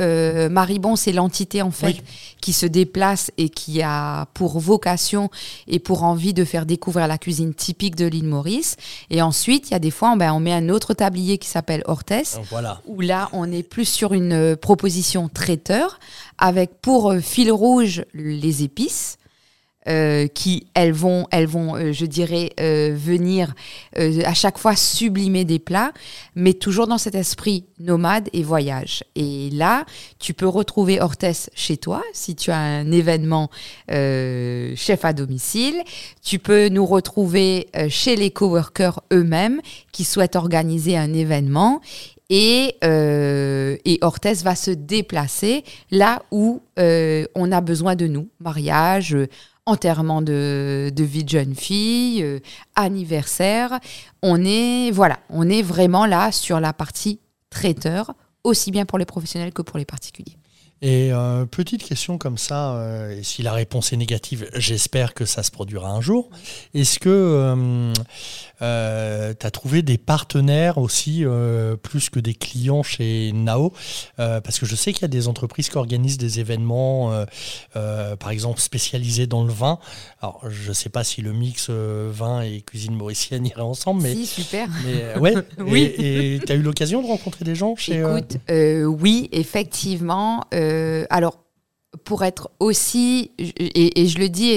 Maribon 0.49 0.95
c'est 0.95 1.13
l'entité 1.13 1.61
en 1.61 1.71
fait 1.71 2.03
qui 2.41 2.51
se 2.51 2.65
déplace 2.65 3.31
et 3.37 3.47
qui 3.47 3.81
a 3.81 4.25
pour 4.33 4.59
vocation 4.59 5.29
et 5.67 5.79
pour 5.79 6.03
envie 6.03 6.33
de 6.33 6.43
faire 6.43 6.65
découvrir 6.65 7.07
la 7.07 7.17
cuisine 7.17 7.53
typique 7.53 7.95
de 7.95 8.05
l'île 8.05 8.27
Maurice. 8.27 8.75
Et 9.09 9.21
ensuite, 9.21 9.69
il 9.69 9.73
y 9.73 9.75
a 9.75 9.79
des 9.79 9.91
fois, 9.91 10.15
ben, 10.15 10.33
on 10.33 10.39
met 10.39 10.53
un 10.53 10.69
autre 10.69 10.93
tablier 10.93 11.37
qui 11.37 11.47
s'appelle 11.47 11.83
Hortès, 11.85 12.39
voilà. 12.49 12.81
où 12.85 13.01
là, 13.01 13.29
on 13.33 13.51
est 13.51 13.63
plus 13.63 13.85
sur 13.85 14.13
une 14.13 14.33
euh, 14.33 14.55
proposition 14.55 15.29
traiteur, 15.29 15.99
avec 16.37 16.81
pour 16.81 17.11
euh, 17.11 17.19
fil 17.19 17.51
rouge 17.51 18.05
les 18.13 18.63
épices. 18.63 18.72
Euh, 19.89 20.27
qui 20.27 20.67
elles 20.75 20.93
vont, 20.93 21.27
elles 21.29 21.45
vont, 21.45 21.75
euh, 21.75 21.91
je 21.91 22.05
dirais, 22.05 22.51
euh, 22.61 22.95
venir 22.95 23.53
à 23.97 24.33
chaque 24.33 24.57
fois 24.57 24.77
sublimer 24.77 25.43
des 25.43 25.59
plats, 25.59 25.91
mais 26.35 26.53
toujours 26.53 26.87
dans 26.87 26.97
cet 26.97 27.15
esprit 27.15 27.65
nomade 27.79 28.29
et 28.31 28.43
voyage. 28.43 29.03
Et 29.15 29.49
là, 29.51 29.85
tu 30.19 30.33
peux 30.33 30.47
retrouver 30.47 31.01
Hortès 31.01 31.49
chez 31.53 31.75
toi 31.75 32.01
si 32.13 32.35
tu 32.35 32.49
as 32.49 32.57
un 32.57 32.91
événement 32.91 33.49
chef 33.89 35.03
à 35.03 35.13
domicile. 35.13 35.75
Tu 36.23 36.39
peux 36.39 36.69
nous 36.69 36.85
retrouver 36.85 37.67
chez 37.89 38.15
les 38.15 38.31
coworkers 38.31 39.01
eux-mêmes 39.11 39.61
qui 39.91 40.05
souhaitent 40.05 40.35
organiser 40.35 40.97
un 40.97 41.13
événement. 41.13 41.81
Et, 42.29 42.77
et 42.81 43.99
Hortès 44.01 44.43
va 44.43 44.55
se 44.55 44.71
déplacer 44.71 45.63
là 45.91 46.23
où 46.31 46.61
on 46.77 47.51
a 47.51 47.61
besoin 47.61 47.95
de 47.95 48.07
nous, 48.07 48.29
mariage, 48.39 49.15
enterrement 49.65 50.21
de, 50.21 50.91
vie 50.97 51.23
de 51.23 51.29
jeune 51.29 51.55
fille, 51.55 52.23
euh, 52.23 52.39
anniversaire. 52.75 53.79
On 54.21 54.43
est, 54.43 54.91
voilà, 54.91 55.19
on 55.29 55.49
est 55.49 55.61
vraiment 55.61 56.05
là 56.05 56.31
sur 56.31 56.59
la 56.59 56.73
partie 56.73 57.19
traiteur, 57.49 58.13
aussi 58.43 58.71
bien 58.71 58.85
pour 58.85 58.97
les 58.97 59.05
professionnels 59.05 59.53
que 59.53 59.61
pour 59.61 59.77
les 59.77 59.85
particuliers. 59.85 60.37
Et 60.85 61.13
euh, 61.13 61.45
petite 61.45 61.81
question 61.81 62.17
comme 62.17 62.37
ça, 62.37 62.73
euh, 62.75 63.17
et 63.17 63.23
si 63.23 63.41
la 63.41 63.53
réponse 63.53 63.93
est 63.93 63.95
négative, 63.95 64.49
j'espère 64.53 65.13
que 65.13 65.23
ça 65.23 65.41
se 65.41 65.49
produira 65.49 65.89
un 65.89 66.01
jour. 66.01 66.29
Est-ce 66.73 66.99
que 66.99 67.53
euh, 68.61 69.33
tu 69.39 69.45
as 69.45 69.51
trouvé 69.51 69.81
des 69.81 69.97
partenaires 69.97 70.77
aussi, 70.77 71.23
plus 71.83 72.09
que 72.09 72.19
des 72.19 72.33
clients 72.33 72.83
chez 72.83 73.31
Nao? 73.33 73.71
Parce 74.17 74.59
que 74.59 74.65
je 74.65 74.75
sais 74.75 74.91
qu'il 74.91 75.03
y 75.03 75.05
a 75.05 75.07
des 75.07 75.29
entreprises 75.29 75.69
qui 75.69 75.77
organisent 75.77 76.17
des 76.17 76.41
événements, 76.41 77.25
par 77.73 78.31
exemple 78.31 78.59
spécialisés 78.59 79.25
dans 79.25 79.45
le 79.45 79.53
vin. 79.53 79.79
Alors, 80.21 80.41
je 80.49 80.67
ne 80.67 80.73
sais 80.73 80.89
pas 80.89 81.05
si 81.05 81.21
le 81.21 81.31
mix 81.31 81.69
vin 81.69 82.41
et 82.41 82.59
cuisine 82.59 82.95
mauricienne 82.95 83.45
irait 83.45 83.61
ensemble, 83.61 84.01
mais. 84.01 84.15
Si, 84.15 84.25
super. 84.25 84.67
Mais, 84.85 85.17
ouais. 85.17 85.33
oui. 85.59 85.93
Et 85.97 86.41
tu 86.45 86.51
as 86.51 86.55
eu 86.55 86.61
l'occasion 86.61 87.01
de 87.01 87.07
rencontrer 87.07 87.45
des 87.45 87.55
gens 87.55 87.77
chez. 87.77 87.99
Écoute, 88.01 88.37
oui, 88.49 89.29
effectivement. 89.31 90.43
Euh, 90.53 90.72
alors, 91.09 91.43
pour 92.03 92.23
être 92.23 92.51
aussi, 92.59 93.31
et, 93.37 94.07
je 94.07 94.17
le 94.17 94.29
dis 94.29 94.49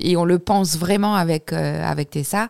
et, 0.00 0.16
on 0.16 0.24
le 0.24 0.38
pense 0.38 0.76
vraiment 0.76 1.14
avec, 1.14 1.52
euh, 1.52 1.84
avec 1.84 2.10
Tessa, 2.10 2.48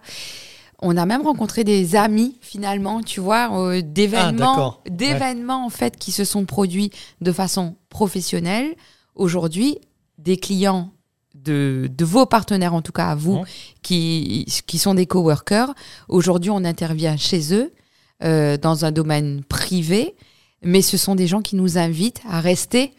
on 0.81 0.97
a 0.97 1.07
même 1.07 1.23
rencontré 1.23 1.65
des 1.65 1.95
amis 1.95 2.37
finalement, 2.41 3.03
tu 3.03 3.21
vois, 3.21 3.51
euh, 3.53 3.83
d'événements, 3.83 4.79
ah, 4.79 4.91
d'événements 4.91 5.65
en 5.65 5.71
fait 5.71 5.97
qui 5.97 6.11
se 6.11 6.25
sont 6.25 6.45
produits 6.45 6.91
de 7.21 7.31
façon 7.31 7.77
professionnelle. 7.89 8.75
Aujourd'hui, 9.15 9.79
des 10.19 10.37
clients 10.37 10.91
de, 11.35 11.89
vos 12.01 12.27
partenaires, 12.27 12.75
en 12.75 12.83
tout 12.83 12.93
cas 12.93 13.09
à 13.09 13.15
vous, 13.15 13.45
qui, 13.83 14.47
qui 14.67 14.79
sont 14.79 14.95
des 14.95 15.07
coworkers. 15.07 15.73
Aujourd'hui, 16.09 16.51
on 16.51 16.65
intervient 16.65 17.17
chez 17.17 17.55
eux 17.55 17.73
dans 18.21 18.85
un 18.85 18.93
domaine 18.93 19.43
privé, 19.45 20.15
mais 20.63 20.83
ce 20.83 20.97
sont 20.97 21.17
des 21.17 21.27
gens 21.27 21.43
qui 21.43 21.57
nous 21.57 21.79
invitent 21.79 22.21
à 22.29 22.41
rester 22.41 22.93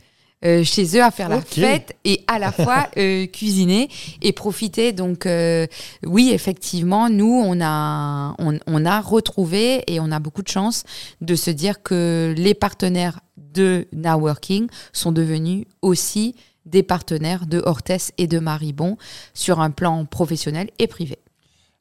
euh, 0.46 0.64
chez 0.64 0.98
eux 0.98 1.04
à 1.04 1.10
faire 1.10 1.30
la 1.30 1.42
fête 1.42 1.96
et 2.04 2.24
à 2.28 2.38
la 2.38 2.52
fois 2.52 2.90
euh, 2.98 3.28
cuisiner 3.28 3.90
et 4.22 4.34
profiter. 4.34 4.92
Donc 4.92 5.26
euh, 5.26 5.68
oui, 6.06 6.32
effectivement, 6.34 7.10
nous, 7.10 7.42
on 7.46 7.62
a, 7.62 8.36
on, 8.40 8.86
a 8.86 9.02
retrouvé 9.02 9.84
et 9.88 10.02
on 10.02 10.12
a 10.12 10.20
beaucoup 10.20 10.44
de 10.44 10.50
chance 10.50 10.84
de 11.22 11.36
se 11.36 11.50
dire 11.50 11.82
que 11.82 12.34
les 12.36 12.54
partenaires 12.54 13.22
de 13.38 13.88
Now 13.94 14.20
Working 14.20 14.68
sont 14.92 15.14
devenus 15.14 15.66
aussi 15.82 16.36
des 16.66 16.84
partenaires 16.84 17.46
de 17.46 17.62
Hortès 17.64 18.12
et 18.18 18.28
de 18.28 18.40
Maribon 18.40 18.98
sur 19.34 19.62
un 19.62 19.70
plan 19.72 20.04
professionnel 20.06 20.70
et 20.78 20.88
privé. 20.88 21.20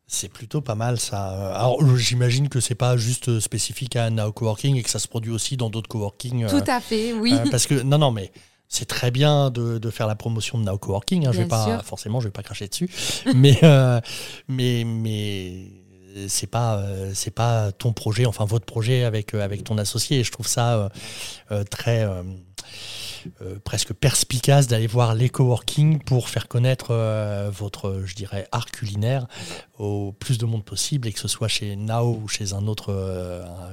C'est 0.06 0.28
plutôt 0.28 0.60
pas 0.60 0.74
mal 0.74 1.00
ça. 1.00 1.54
Alors 1.54 1.84
j'imagine 1.96 2.48
que 2.48 2.60
c'est 2.60 2.74
pas 2.74 2.96
juste 2.96 3.40
spécifique 3.40 3.96
à 3.96 4.10
Now 4.10 4.30
Coworking 4.30 4.76
et 4.76 4.82
que 4.82 4.90
ça 4.90 4.98
se 4.98 5.08
produit 5.08 5.32
aussi 5.32 5.56
dans 5.56 5.70
d'autres 5.70 5.88
coworking. 5.88 6.46
Tout 6.48 6.64
à 6.66 6.80
fait, 6.80 7.12
oui. 7.14 7.34
parce 7.50 7.66
que 7.66 7.82
non, 7.82 7.98
non, 7.98 8.10
mais 8.10 8.30
c'est 8.72 8.86
très 8.86 9.10
bien 9.10 9.50
de, 9.50 9.90
faire 9.90 10.06
la 10.06 10.14
promotion 10.14 10.58
de 10.58 10.64
Now 10.64 10.78
Coworking. 10.78 11.26
Hein, 11.26 11.32
je 11.32 11.42
vais 11.42 11.46
pas, 11.46 11.82
forcément, 11.84 12.20
je 12.20 12.28
vais 12.28 12.32
pas 12.32 12.42
cracher 12.42 12.66
dessus. 12.66 12.88
mais, 13.34 13.58
euh, 13.62 14.00
mais, 14.48 14.84
mais 14.84 15.66
c'est 16.26 16.46
pas, 16.46 16.78
euh, 16.78 17.12
c'est 17.14 17.30
pas 17.30 17.70
ton 17.72 17.92
projet, 17.92 18.24
enfin 18.24 18.46
votre 18.46 18.64
projet 18.64 19.04
avec, 19.04 19.34
euh, 19.34 19.44
avec 19.44 19.62
ton 19.62 19.76
associé. 19.76 20.20
Et 20.20 20.24
je 20.24 20.32
trouve 20.32 20.48
ça 20.48 20.90
très 21.70 22.08
presque 23.62 23.92
perspicace 23.92 24.66
d'aller 24.68 24.86
voir 24.86 25.14
les 25.14 25.28
coworking 25.28 26.02
pour 26.02 26.30
faire 26.30 26.48
connaître 26.48 26.94
votre, 27.52 28.02
je 28.06 28.14
dirais, 28.14 28.48
art 28.52 28.70
culinaire 28.70 29.26
au 29.78 30.12
plus 30.12 30.38
de 30.38 30.46
monde 30.46 30.64
possible 30.64 31.06
et 31.06 31.12
que 31.12 31.20
ce 31.20 31.28
soit 31.28 31.46
chez 31.46 31.76
Nao 31.76 32.18
ou 32.22 32.26
chez 32.26 32.54
un 32.54 32.66
autre, 32.66 32.90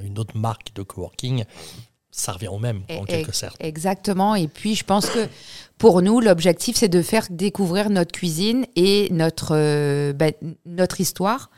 une 0.04 0.20
autre 0.20 0.38
marque 0.38 0.74
de 0.76 0.84
coworking 0.84 1.46
ça 2.12 2.34
revient 2.34 2.48
au 2.48 2.58
même, 2.58 2.82
en 2.90 3.06
quelque 3.06 3.34
sorte. 3.34 3.58
Exactement. 3.60 4.36
Et 4.36 4.48
puis, 4.48 4.76
je 4.76 4.84
pense 4.84 5.10
que 5.10 5.28
pour 5.78 6.02
nous, 6.02 6.20
l'objectif, 6.20 6.76
c'est 6.76 6.90
de 6.90 7.02
faire 7.02 7.28
découvrir 7.30 7.90
notre 7.90 8.12
cuisine 8.12 8.66
et 8.76 9.10
notre, 9.12 9.56
euh, 9.56 10.14
ben, 10.14 10.34
notre 10.66 11.00
histoire 11.02 11.50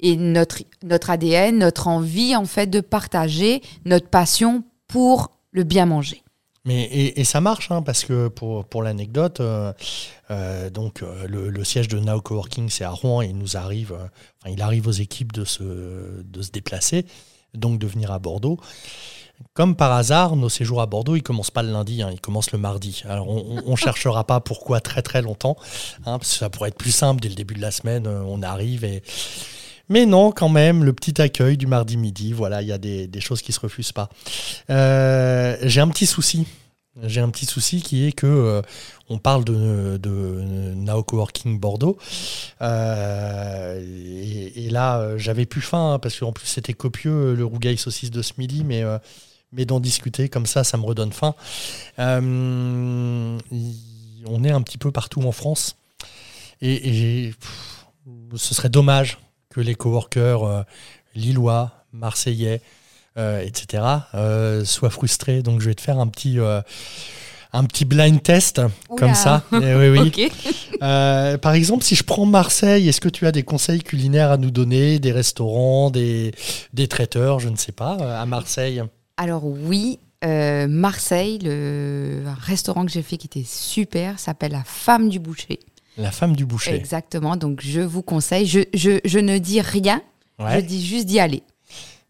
et 0.00 0.16
notre, 0.16 0.58
notre 0.82 1.10
ADN, 1.10 1.58
notre 1.58 1.88
envie, 1.88 2.36
en 2.36 2.44
fait, 2.44 2.66
de 2.66 2.80
partager 2.80 3.62
notre 3.84 4.08
passion 4.08 4.62
pour 4.88 5.30
le 5.50 5.64
bien 5.64 5.86
manger. 5.86 6.22
Mais, 6.66 6.84
et, 6.84 7.24
ça 7.24 7.40
marche, 7.40 7.70
hein, 7.70 7.82
parce 7.82 8.04
que 8.04 8.28
pour, 8.28 8.64
pour 8.64 8.82
l'anecdote, 8.82 9.40
euh, 9.40 9.72
euh, 10.30 10.70
donc 10.70 11.02
le, 11.28 11.64
siège 11.64 11.88
de 11.88 11.98
Now 11.98 12.22
Coworking, 12.22 12.70
c'est 12.70 12.84
à 12.84 12.90
Rouen, 12.90 13.22
et 13.22 13.26
il 13.26 13.36
nous 13.36 13.56
arrive, 13.56 13.92
enfin, 13.92 14.50
il 14.50 14.62
arrive 14.62 14.86
aux 14.86 14.92
équipes 14.92 15.32
de 15.32 15.44
se, 15.44 15.62
de 16.22 16.42
se 16.42 16.50
déplacer, 16.50 17.04
donc 17.54 17.78
de 17.78 17.86
venir 17.86 18.12
à 18.12 18.18
Bordeaux. 18.18 18.58
Comme 19.52 19.76
par 19.76 19.92
hasard, 19.92 20.36
nos 20.36 20.48
séjours 20.48 20.80
à 20.80 20.86
Bordeaux, 20.86 21.16
ils 21.16 21.22
commencent 21.22 21.50
pas 21.50 21.62
le 21.62 21.70
lundi, 21.70 22.02
hein, 22.02 22.10
ils 22.12 22.20
commencent 22.20 22.52
le 22.52 22.58
mardi. 22.58 23.02
Alors 23.08 23.28
on 23.28 23.70
ne 23.70 23.76
cherchera 23.76 24.24
pas 24.24 24.40
pourquoi 24.40 24.80
très 24.80 25.02
très 25.02 25.22
longtemps, 25.22 25.56
hein, 26.06 26.18
parce 26.18 26.32
que 26.32 26.38
ça 26.38 26.50
pourrait 26.50 26.70
être 26.70 26.78
plus 26.78 26.92
simple 26.92 27.20
dès 27.20 27.28
le 27.28 27.34
début 27.34 27.54
de 27.54 27.60
la 27.60 27.70
semaine, 27.70 28.06
euh, 28.06 28.22
on 28.26 28.42
arrive. 28.42 28.84
Mais 29.88 30.06
non, 30.06 30.32
quand 30.32 30.48
même, 30.48 30.82
le 30.82 30.92
petit 30.92 31.20
accueil 31.20 31.56
du 31.56 31.66
mardi 31.66 31.96
midi, 31.96 32.32
voilà, 32.32 32.62
il 32.62 32.68
y 32.68 32.72
a 32.72 32.78
des, 32.78 33.08
choses 33.20 33.42
qui 33.42 33.52
se 33.52 33.60
refusent 33.60 33.92
pas. 33.92 34.08
Euh, 34.70 35.56
j'ai 35.62 35.80
un 35.80 35.88
petit 35.88 36.06
souci. 36.06 36.46
J'ai 37.02 37.20
un 37.20 37.30
petit 37.30 37.46
souci 37.46 37.82
qui 37.82 38.06
est 38.06 38.12
que 38.12 38.26
euh, 38.26 38.62
on 39.08 39.18
parle 39.18 39.44
de, 39.44 39.96
de 39.96 40.42
Now 40.76 41.02
Coworking 41.02 41.58
Bordeaux. 41.58 41.98
et, 42.60 44.68
là, 44.70 45.18
j'avais 45.18 45.46
plus 45.46 45.60
faim 45.60 45.94
hein, 45.94 45.98
parce 45.98 46.18
qu'en 46.18 46.32
plus 46.32 46.46
c'était 46.46 46.72
copieux 46.72 47.34
le 47.34 47.44
rougail 47.44 47.76
saucisse 47.76 48.10
de 48.10 48.22
ce 48.22 48.34
midi, 48.38 48.64
mais 48.64 48.82
mais 49.54 49.64
d'en 49.64 49.80
discuter 49.80 50.28
comme 50.28 50.46
ça, 50.46 50.64
ça 50.64 50.76
me 50.76 50.84
redonne 50.84 51.12
faim. 51.12 51.34
Euh, 51.98 53.38
on 54.26 54.44
est 54.44 54.50
un 54.50 54.62
petit 54.62 54.78
peu 54.78 54.90
partout 54.90 55.22
en 55.22 55.32
France 55.32 55.76
et, 56.60 57.32
ce 58.36 58.54
serait 58.54 58.68
dommage 58.68 59.18
que 59.48 59.60
les 59.60 59.74
coworkers 59.74 60.44
euh, 60.44 60.62
lillois, 61.14 61.72
marseillais, 61.92 62.60
euh, 63.16 63.42
etc., 63.42 63.82
soient 64.64 64.90
frustrés. 64.90 65.42
Donc 65.42 65.60
je 65.60 65.66
vais 65.66 65.74
te 65.74 65.80
faire 65.80 65.98
un 65.98 66.06
petit 66.06 66.38
un 67.56 67.64
petit 67.64 67.84
blind 67.84 68.20
test 68.22 68.60
comme 68.96 69.14
ça. 69.14 69.44
Eh 69.52 69.74
oui, 69.74 69.88
oui. 69.88 70.30
par 70.80 71.54
exemple, 71.54 71.84
si 71.84 71.94
je 71.94 72.02
prends 72.02 72.26
Marseille, 72.26 72.88
est-ce 72.88 73.00
que 73.00 73.08
tu 73.08 73.26
as 73.26 73.32
des 73.32 73.44
conseils 73.44 73.82
culinaires 73.82 74.30
à 74.30 74.36
nous 74.36 74.50
donner, 74.50 74.98
des 74.98 75.12
restaurants, 75.12 75.90
des, 75.90 76.32
des 76.72 76.88
traiteurs, 76.88 77.38
je 77.38 77.48
ne 77.48 77.56
sais 77.56 77.72
pas, 77.72 78.20
à 78.20 78.26
Marseille? 78.26 78.82
Alors 79.16 79.44
oui, 79.44 80.00
euh, 80.24 80.66
Marseille, 80.68 81.38
le 81.42 82.22
restaurant 82.40 82.86
que 82.86 82.92
j'ai 82.92 83.02
fait 83.02 83.16
qui 83.18 83.26
était 83.26 83.44
super, 83.46 84.18
s'appelle 84.18 84.52
La 84.52 84.64
Femme 84.64 85.08
du 85.08 85.18
Boucher. 85.18 85.60
La 85.98 86.10
Femme 86.10 86.34
du 86.34 86.46
Boucher. 86.46 86.74
Exactement, 86.74 87.36
donc 87.36 87.60
je 87.62 87.80
vous 87.80 88.02
conseille, 88.02 88.46
je, 88.46 88.60
je, 88.72 89.18
ne 89.18 89.38
dis 89.38 89.60
rien, 89.60 90.00
je 90.38 90.60
dis 90.60 90.84
juste 90.84 91.06
d'y 91.06 91.20
aller. 91.20 91.42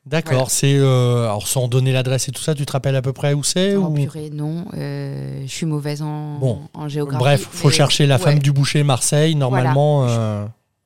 D'accord, 0.07 0.51
c'est 0.51 0.77
euh, 0.77 1.25
alors 1.25 1.49
sans 1.49 1.67
donner 1.67 1.93
l'adresse 1.93 2.29
et 2.29 2.33
tout 2.33 2.43
ça, 2.43 2.55
tu 2.55 2.67
te 2.67 2.73
rappelles 2.73 2.97
à 2.97 3.03
peu 3.03 3.13
près 3.13 3.33
où 3.33 3.43
c'est 3.43 3.75
oh, 3.75 3.89
purée, 3.89 4.31
non, 4.31 4.67
euh, 4.75 5.43
je 5.47 5.51
suis 5.51 5.65
mauvaise 5.65 6.03
en, 6.03 6.39
bon. 6.39 6.61
en 6.75 6.89
géographie. 6.89 7.23
Bref, 7.23 7.49
faut 7.51 7.71
chercher 7.71 8.07
la 8.07 8.19
femme 8.19 8.39
du 8.39 8.53
boucher 8.53 8.83
Marseille. 8.83 9.35
Normalement, 9.35 10.07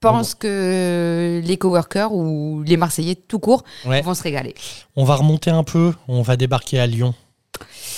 pense 0.01 0.35
que 0.35 1.41
les 1.45 1.57
coworkers 1.57 2.13
ou 2.13 2.62
les 2.64 2.77
Marseillais 2.77 3.16
tout 3.16 3.38
court 3.38 3.64
vont 3.85 4.14
se 4.14 4.23
régaler. 4.23 4.55
On 4.97 5.05
va 5.05 5.16
remonter 5.16 5.51
un 5.51 5.64
peu, 5.64 5.92
on 6.07 6.23
va 6.23 6.37
débarquer 6.37 6.79
à 6.79 6.87
Lyon. 6.87 7.14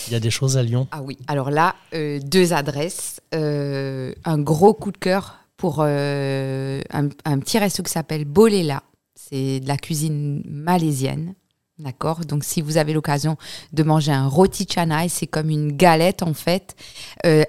Il 0.06 0.12
y 0.12 0.16
a 0.16 0.20
des 0.20 0.30
choses 0.30 0.56
à 0.56 0.62
Lyon. 0.62 0.88
Ah 0.90 1.02
oui, 1.02 1.18
alors 1.28 1.50
là, 1.50 1.74
euh, 1.94 2.18
deux 2.20 2.52
adresses. 2.52 3.20
Euh, 3.34 4.12
un 4.24 4.38
gros 4.38 4.74
coup 4.74 4.92
de 4.92 4.96
cœur 4.96 5.36
pour 5.56 5.78
euh, 5.80 6.80
un, 6.90 7.38
petit 7.38 7.58
resto 7.58 7.82
qui 7.82 7.92
s'appelle 7.92 8.24
Bolela. 8.24 8.82
C'est 9.30 9.60
de 9.60 9.68
la 9.68 9.76
cuisine 9.76 10.42
malaisienne. 10.46 11.34
D'accord? 11.78 12.20
Donc, 12.26 12.44
si 12.44 12.60
vous 12.60 12.76
avez 12.76 12.92
l'occasion 12.92 13.36
de 13.72 13.82
manger 13.82 14.12
un 14.12 14.28
roti 14.28 14.66
canai, 14.66 15.08
c'est 15.08 15.26
comme 15.26 15.48
une 15.48 15.72
galette 15.72 16.22
en 16.22 16.34
fait, 16.34 16.76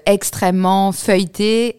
extrêmement 0.06 0.92
feuilletée. 0.92 1.76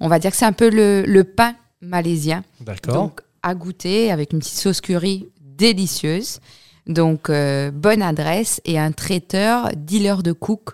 on 0.00 0.08
va 0.08 0.18
dire 0.18 0.30
que 0.32 0.36
c'est 0.36 0.44
un 0.44 0.52
peu 0.52 0.68
le, 0.68 1.04
le 1.06 1.24
pain 1.24 1.54
malaisien. 1.80 2.44
D'accord. 2.60 2.94
Donc, 2.94 3.20
à 3.42 3.54
goûter 3.54 4.10
avec 4.10 4.32
une 4.32 4.40
petite 4.40 4.58
sauce 4.58 4.80
curry 4.80 5.28
délicieuse. 5.40 6.40
Donc, 6.86 7.30
euh, 7.30 7.70
bonne 7.70 8.02
adresse 8.02 8.60
et 8.64 8.78
un 8.78 8.92
traiteur, 8.92 9.70
dealer 9.76 10.22
de 10.22 10.32
cook. 10.32 10.70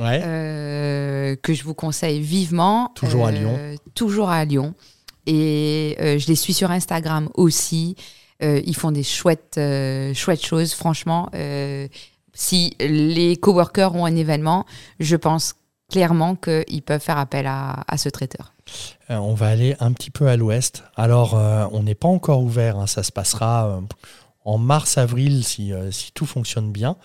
Euh, 0.00 1.36
que 1.40 1.54
je 1.54 1.62
vous 1.62 1.74
conseille 1.74 2.20
vivement. 2.20 2.90
Toujours 2.96 3.26
à 3.26 3.30
Lyon. 3.30 3.54
Euh, 3.56 3.76
toujours 3.94 4.28
à 4.28 4.44
Lyon. 4.44 4.74
Et 5.26 5.96
je 5.98 6.26
les 6.26 6.36
suis 6.36 6.54
sur 6.54 6.70
Instagram 6.70 7.28
aussi. 7.34 7.96
ils 8.40 8.76
font 8.76 8.92
des 8.92 9.02
chouettes, 9.02 9.58
chouettes 10.14 10.44
choses. 10.44 10.74
Franchement, 10.74 11.30
si 12.34 12.76
les 12.80 13.36
coworkers 13.36 13.94
ont 13.94 14.04
un 14.04 14.16
événement, 14.16 14.66
je 15.00 15.16
pense 15.16 15.54
clairement 15.90 16.34
qu'ils 16.34 16.82
peuvent 16.82 17.00
faire 17.00 17.18
appel 17.18 17.46
à, 17.46 17.84
ce 17.96 18.08
traiteur. 18.08 18.52
Euh, 19.10 19.16
on 19.16 19.34
va 19.34 19.48
aller 19.48 19.76
un 19.80 19.92
petit 19.92 20.10
peu 20.10 20.28
à 20.28 20.36
l'ouest. 20.36 20.82
Alors, 20.96 21.36
euh, 21.36 21.66
on 21.72 21.82
n'est 21.82 21.94
pas 21.94 22.08
encore 22.08 22.42
ouvert, 22.42 22.78
hein. 22.78 22.86
ça 22.86 23.02
se 23.02 23.12
passera 23.12 23.68
euh, 23.68 23.80
en 24.44 24.58
mars-avril 24.58 25.44
si, 25.44 25.72
si, 25.90 26.12
tout 26.12 26.26
fonctionne 26.26 26.72
bien. 26.72 26.96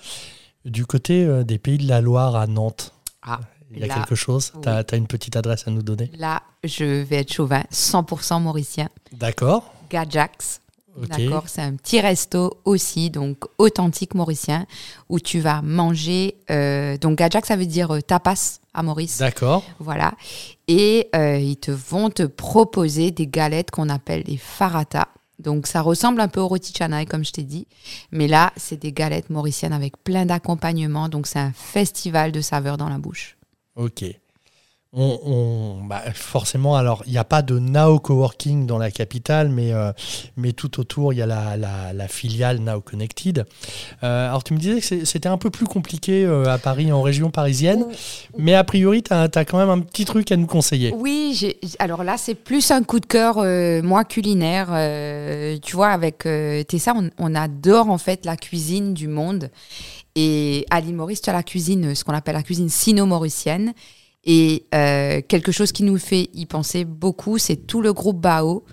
Du 0.66 0.86
côté 0.86 1.44
des 1.46 1.58
Pays 1.58 1.78
de 1.78 1.88
la 1.88 2.02
Loire 2.02 2.36
à 2.36 2.48
Nantes, 2.48 2.94
ah, 3.22 3.40
il 3.72 3.80
y 3.80 3.90
a 3.90 3.94
quelque 3.94 4.16
chose? 4.16 4.52
Tu 4.62 4.70
as, 4.70 4.96
une 4.96 5.08
petite 5.08 5.36
adresse 5.36 5.68
à 5.68 5.72
nous 5.72 5.84
donner? 5.84 6.12
Là, 6.18 6.42
je 6.64 7.04
vais 7.04 7.18
être 7.18 7.34
chauvin, 7.34 7.64
100% 7.72 8.42
mauricien. 8.42 8.90
D'accord. 9.14 9.74
Gajax. 9.90 10.62
D'accord, 11.08 11.46
c'est 11.48 11.62
un 11.62 11.76
petit 11.76 12.02
resto 12.02 12.60
aussi, 12.66 13.10
donc 13.10 13.46
authentique 13.58 14.16
mauricien, 14.16 14.66
où 15.08 15.20
tu 15.20 15.40
vas 15.40 15.62
manger. 15.62 16.36
Euh, 16.52 16.98
donc 16.98 17.18
Gajak, 17.18 17.46
ça 17.46 17.56
veut 17.56 17.66
dire 17.66 17.92
euh, 17.92 18.02
tapas 18.02 18.60
à 18.74 18.84
Maurice. 18.84 19.18
D'accord. 19.18 19.64
Voilà. 19.80 20.14
Et 20.68 21.08
euh, 21.16 21.38
ils 21.38 21.58
te 21.58 21.72
vont 21.72 22.10
te 22.10 22.24
proposer 22.24 23.12
des 23.12 23.28
galettes 23.28 23.72
qu'on 23.72 23.88
appelle 23.88 24.24
des 24.24 24.38
farata. 24.38 25.08
Donc 25.38 25.68
ça 25.68 25.82
ressemble 25.82 26.20
un 26.20 26.28
peu 26.28 26.42
au 26.42 26.48
roti 26.48 26.74
canai, 26.74 27.06
comme 27.06 27.24
je 27.24 27.32
t'ai 27.32 27.44
dit. 27.44 27.68
Mais 28.12 28.28
là, 28.28 28.52
c'est 28.58 28.78
des 28.78 28.92
galettes 28.92 29.30
mauriciennes 29.30 29.74
avec 29.74 29.96
plein 30.04 30.26
d'accompagnements. 30.26 31.08
Donc 31.08 31.28
c'est 31.28 31.40
un 31.40 31.54
festival 31.54 32.32
de 32.32 32.42
saveurs 32.42 32.78
dans 32.78 32.90
la 32.90 32.98
bouche. 32.98 33.38
Ok 33.80 34.20
on, 34.92 35.84
bah, 35.84 36.02
forcément, 36.16 36.76
alors 36.76 37.04
il 37.06 37.12
n'y 37.12 37.20
a 37.20 37.24
pas 37.24 37.44
de 37.44 37.60
Now 37.60 38.00
Coworking 38.00 38.66
dans 38.66 38.80
la 38.80 38.90
capitale, 38.90 39.50
mais, 39.50 39.72
euh, 39.72 39.92
mais 40.36 40.52
tout 40.52 40.80
autour, 40.80 41.14
il 41.14 41.18
y 41.18 41.22
a 41.22 41.28
la, 41.28 42.08
filiale 42.08 42.60
Now 42.60 42.82
Connected. 42.82 43.46
Euh, 44.04 44.28
alors 44.28 44.44
tu 44.44 44.54
me 44.54 44.60
disais 44.60 44.82
que 44.82 45.06
c'était 45.06 45.30
un 45.30 45.38
peu 45.38 45.52
plus 45.52 45.68
compliqué 45.68 46.26
euh, 46.26 46.46
à 46.46 46.58
Paris, 46.58 46.92
en 46.92 47.04
région 47.04 47.30
parisienne, 47.30 47.86
mais 48.38 48.56
a 48.56 48.64
priori, 48.64 49.04
tu 49.04 49.14
as, 49.14 49.30
quand 49.46 49.60
même 49.60 49.70
un 49.70 49.80
petit 49.80 50.06
truc 50.06 50.32
à 50.32 50.38
nous 50.38 50.48
conseiller. 50.48 50.92
Oui, 50.98 51.56
alors 51.78 52.04
là, 52.04 52.18
c'est 52.18 52.36
plus 52.36 52.72
un 52.72 52.82
coup 52.82 53.00
de 53.00 53.06
cœur, 53.06 53.36
moi, 53.84 54.04
culinaire. 54.06 54.70
tu 55.62 55.76
vois, 55.76 55.90
avec 55.90 56.28
Tessa, 56.68 56.94
on, 56.96 57.12
on 57.20 57.36
adore 57.36 57.92
en 57.92 58.00
fait 58.00 58.26
la 58.26 58.38
cuisine 58.38 58.96
du 58.96 59.08
monde. 59.08 59.52
Et 60.16 60.66
à 60.72 60.82
l'île 60.82 60.96
Maurice, 60.96 61.22
tu 61.22 61.30
as 61.30 61.34
la 61.34 61.44
cuisine, 61.44 61.94
ce 61.94 62.04
qu'on 62.04 62.14
appelle 62.14 62.36
la 62.36 62.44
cuisine 62.44 62.70
sino-mauricienne. 62.70 63.74
Et 64.26 64.66
euh, 64.76 65.22
quelque 65.28 65.52
chose 65.52 65.72
qui 65.72 65.84
nous 65.84 65.98
fait 65.98 66.30
y 66.34 66.46
penser 66.46 66.86
beaucoup, 66.86 67.38
c'est 67.38 67.56
tout 67.56 67.82
le 67.82 67.94
groupe 67.94 68.20
Bao. 68.20 68.66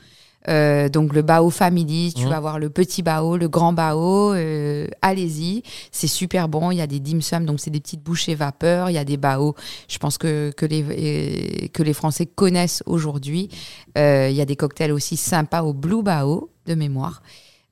Euh, 0.48 0.88
donc 0.88 1.12
le 1.12 1.22
Bao 1.22 1.50
Family, 1.50 2.14
tu 2.14 2.24
mmh. 2.24 2.28
vas 2.28 2.38
voir 2.38 2.58
le 2.60 2.70
petit 2.70 3.02
Bao, 3.02 3.36
le 3.36 3.48
grand 3.48 3.72
Bao, 3.72 4.32
euh, 4.32 4.86
allez-y, 5.02 5.64
c'est 5.90 6.06
super 6.06 6.48
bon, 6.48 6.70
il 6.70 6.76
y 6.76 6.80
a 6.80 6.86
des 6.86 7.00
dim 7.00 7.20
sum, 7.20 7.44
donc 7.44 7.58
c'est 7.58 7.70
des 7.70 7.80
petites 7.80 8.04
bouchées 8.04 8.36
vapeur, 8.36 8.88
il 8.88 8.92
y 8.92 8.98
a 8.98 9.04
des 9.04 9.16
Bao, 9.16 9.56
je 9.88 9.98
pense 9.98 10.18
que, 10.18 10.52
que, 10.56 10.64
les, 10.64 11.68
que 11.70 11.82
les 11.82 11.92
Français 11.92 12.26
connaissent 12.26 12.84
aujourd'hui, 12.86 13.48
il 13.96 14.30
y 14.30 14.40
a 14.40 14.44
des 14.44 14.54
cocktails 14.54 14.92
aussi 14.92 15.16
sympas 15.16 15.62
au 15.62 15.72
Blue 15.72 16.04
Bao, 16.04 16.48
de 16.66 16.76
mémoire, 16.76 17.22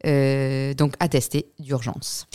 donc 0.02 0.94
à 0.98 1.08
tester 1.08 1.46
d'urgence. 1.60 2.26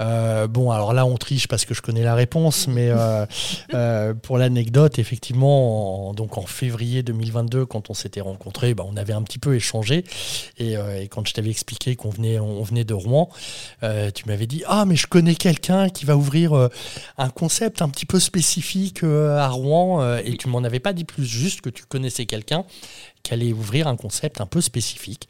Euh, 0.00 0.46
bon, 0.46 0.70
alors 0.70 0.92
là, 0.92 1.06
on 1.06 1.16
triche 1.16 1.48
parce 1.48 1.64
que 1.64 1.74
je 1.74 1.82
connais 1.82 2.02
la 2.02 2.14
réponse, 2.14 2.68
mais 2.68 2.88
euh, 2.90 3.26
euh, 3.74 4.14
pour 4.14 4.38
l'anecdote, 4.38 4.98
effectivement, 4.98 6.08
en, 6.08 6.14
donc 6.14 6.38
en 6.38 6.46
février 6.46 7.02
2022, 7.02 7.66
quand 7.66 7.90
on 7.90 7.94
s'était 7.94 8.20
rencontrés, 8.20 8.74
bah, 8.74 8.84
on 8.86 8.96
avait 8.96 9.12
un 9.12 9.22
petit 9.22 9.38
peu 9.38 9.54
échangé. 9.54 10.04
Et, 10.58 10.74
et 10.74 11.08
quand 11.08 11.26
je 11.26 11.34
t'avais 11.34 11.50
expliqué 11.50 11.96
qu'on 11.96 12.10
venait, 12.10 12.38
on 12.38 12.62
venait 12.62 12.84
de 12.84 12.94
Rouen, 12.94 13.28
tu 14.14 14.26
m'avais 14.26 14.46
dit 14.46 14.62
Ah, 14.66 14.84
mais 14.86 14.96
je 14.96 15.06
connais 15.06 15.34
quelqu'un 15.34 15.88
qui 15.88 16.04
va 16.04 16.16
ouvrir 16.16 16.68
un 17.18 17.28
concept 17.28 17.82
un 17.82 17.88
petit 17.88 18.06
peu 18.06 18.20
spécifique 18.20 19.02
à 19.04 19.48
Rouen. 19.48 20.16
et 20.18 20.36
tu 20.36 20.48
m'en 20.48 20.58
avais 20.64 20.80
pas 20.80 20.92
dit 20.92 21.04
plus, 21.04 21.24
juste 21.24 21.60
que 21.60 21.70
tu 21.70 21.84
connaissais 21.84 22.26
quelqu'un 22.26 22.64
qui 23.26 23.34
allait 23.34 23.52
ouvrir 23.52 23.88
un 23.88 23.96
concept 23.96 24.40
un 24.40 24.46
peu 24.46 24.60
spécifique. 24.60 25.28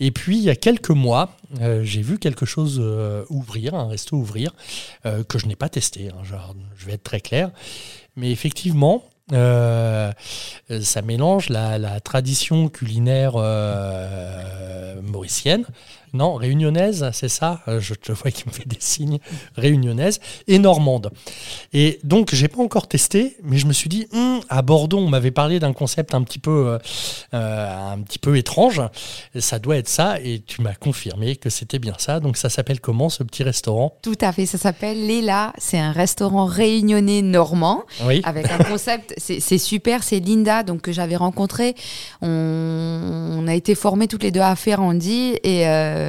Et 0.00 0.10
puis, 0.10 0.38
il 0.38 0.42
y 0.42 0.48
a 0.48 0.56
quelques 0.56 0.90
mois, 0.90 1.36
euh, 1.60 1.84
j'ai 1.84 2.00
vu 2.00 2.18
quelque 2.18 2.46
chose 2.46 2.78
euh, 2.80 3.26
ouvrir, 3.28 3.74
un 3.74 3.88
resto 3.88 4.16
ouvrir, 4.16 4.54
euh, 5.04 5.22
que 5.22 5.38
je 5.38 5.44
n'ai 5.44 5.54
pas 5.54 5.68
testé. 5.68 6.08
Hein, 6.08 6.22
je 6.78 6.86
vais 6.86 6.94
être 6.94 7.02
très 7.02 7.20
clair. 7.20 7.50
Mais 8.16 8.30
effectivement, 8.30 9.04
ça 9.30 10.14
mélange 11.04 11.50
la, 11.50 11.78
la 11.78 12.00
tradition 12.00 12.68
culinaire 12.68 13.34
mauricienne 15.02 15.66
non, 16.16 16.34
réunionnaise, 16.34 17.08
c'est 17.12 17.28
ça 17.28 17.60
euh, 17.68 17.80
Je 17.80 17.94
te 17.94 18.12
vois 18.12 18.30
qui 18.30 18.44
me 18.46 18.52
fait 18.52 18.66
des 18.66 18.78
signes. 18.80 19.18
Réunionnaise 19.56 20.20
et 20.46 20.58
normande. 20.58 21.10
Et 21.72 21.98
donc, 22.04 22.34
j'ai 22.34 22.48
pas 22.48 22.62
encore 22.62 22.88
testé, 22.88 23.36
mais 23.42 23.58
je 23.58 23.66
me 23.66 23.72
suis 23.72 23.88
dit, 23.88 24.08
hum, 24.12 24.40
à 24.48 24.62
Bordeaux, 24.62 24.98
on 24.98 25.08
m'avait 25.08 25.30
parlé 25.30 25.60
d'un 25.60 25.72
concept 25.72 26.14
un 26.14 26.22
petit 26.22 26.38
peu, 26.38 26.68
euh, 26.68 26.78
euh, 27.34 27.92
un 27.92 27.98
petit 28.00 28.18
peu 28.18 28.36
étrange. 28.36 28.82
Ça 29.38 29.58
doit 29.58 29.76
être 29.76 29.88
ça, 29.88 30.20
et 30.20 30.40
tu 30.40 30.62
m'as 30.62 30.74
confirmé 30.74 31.36
que 31.36 31.50
c'était 31.50 31.78
bien 31.78 31.94
ça. 31.98 32.20
Donc, 32.20 32.36
ça 32.36 32.48
s'appelle 32.48 32.80
comment 32.80 33.08
ce 33.08 33.22
petit 33.22 33.42
restaurant? 33.42 33.96
Tout 34.02 34.18
à 34.20 34.32
fait, 34.32 34.46
ça 34.46 34.58
s'appelle 34.58 35.06
Léla. 35.06 35.52
C'est 35.58 35.78
un 35.78 35.92
restaurant 35.92 36.46
réunionnais 36.46 37.22
normand 37.22 37.84
oui. 38.04 38.20
avec 38.24 38.50
un 38.50 38.58
concept. 38.58 39.14
C'est 39.18 39.58
super. 39.58 40.02
C'est 40.02 40.20
Linda, 40.20 40.62
donc 40.62 40.82
que 40.82 40.92
j'avais 40.92 41.16
rencontré. 41.16 41.74
On, 42.22 43.44
a 43.46 43.54
été 43.54 43.74
formés 43.74 44.08
toutes 44.08 44.22
les 44.22 44.30
deux 44.30 44.40
à 44.40 44.56
Ferrandi 44.56 45.38
et 45.42 45.68
euh, 45.68 46.05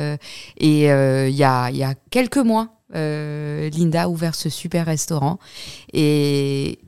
et 0.58 0.92
euh, 0.92 1.30
il 1.30 1.36
y 1.36 1.44
a, 1.44 1.70
y, 1.72 1.84
a, 1.84 1.94
quelques 2.10 2.38
mois, 2.38 2.70
euh, 2.96 3.70
Linda 3.70 4.04
a 4.04 4.08
ouvert 4.08 4.36
ce 4.36 4.50
super 4.50 4.86
restaurant. 4.86 5.40
Et 5.94 6.80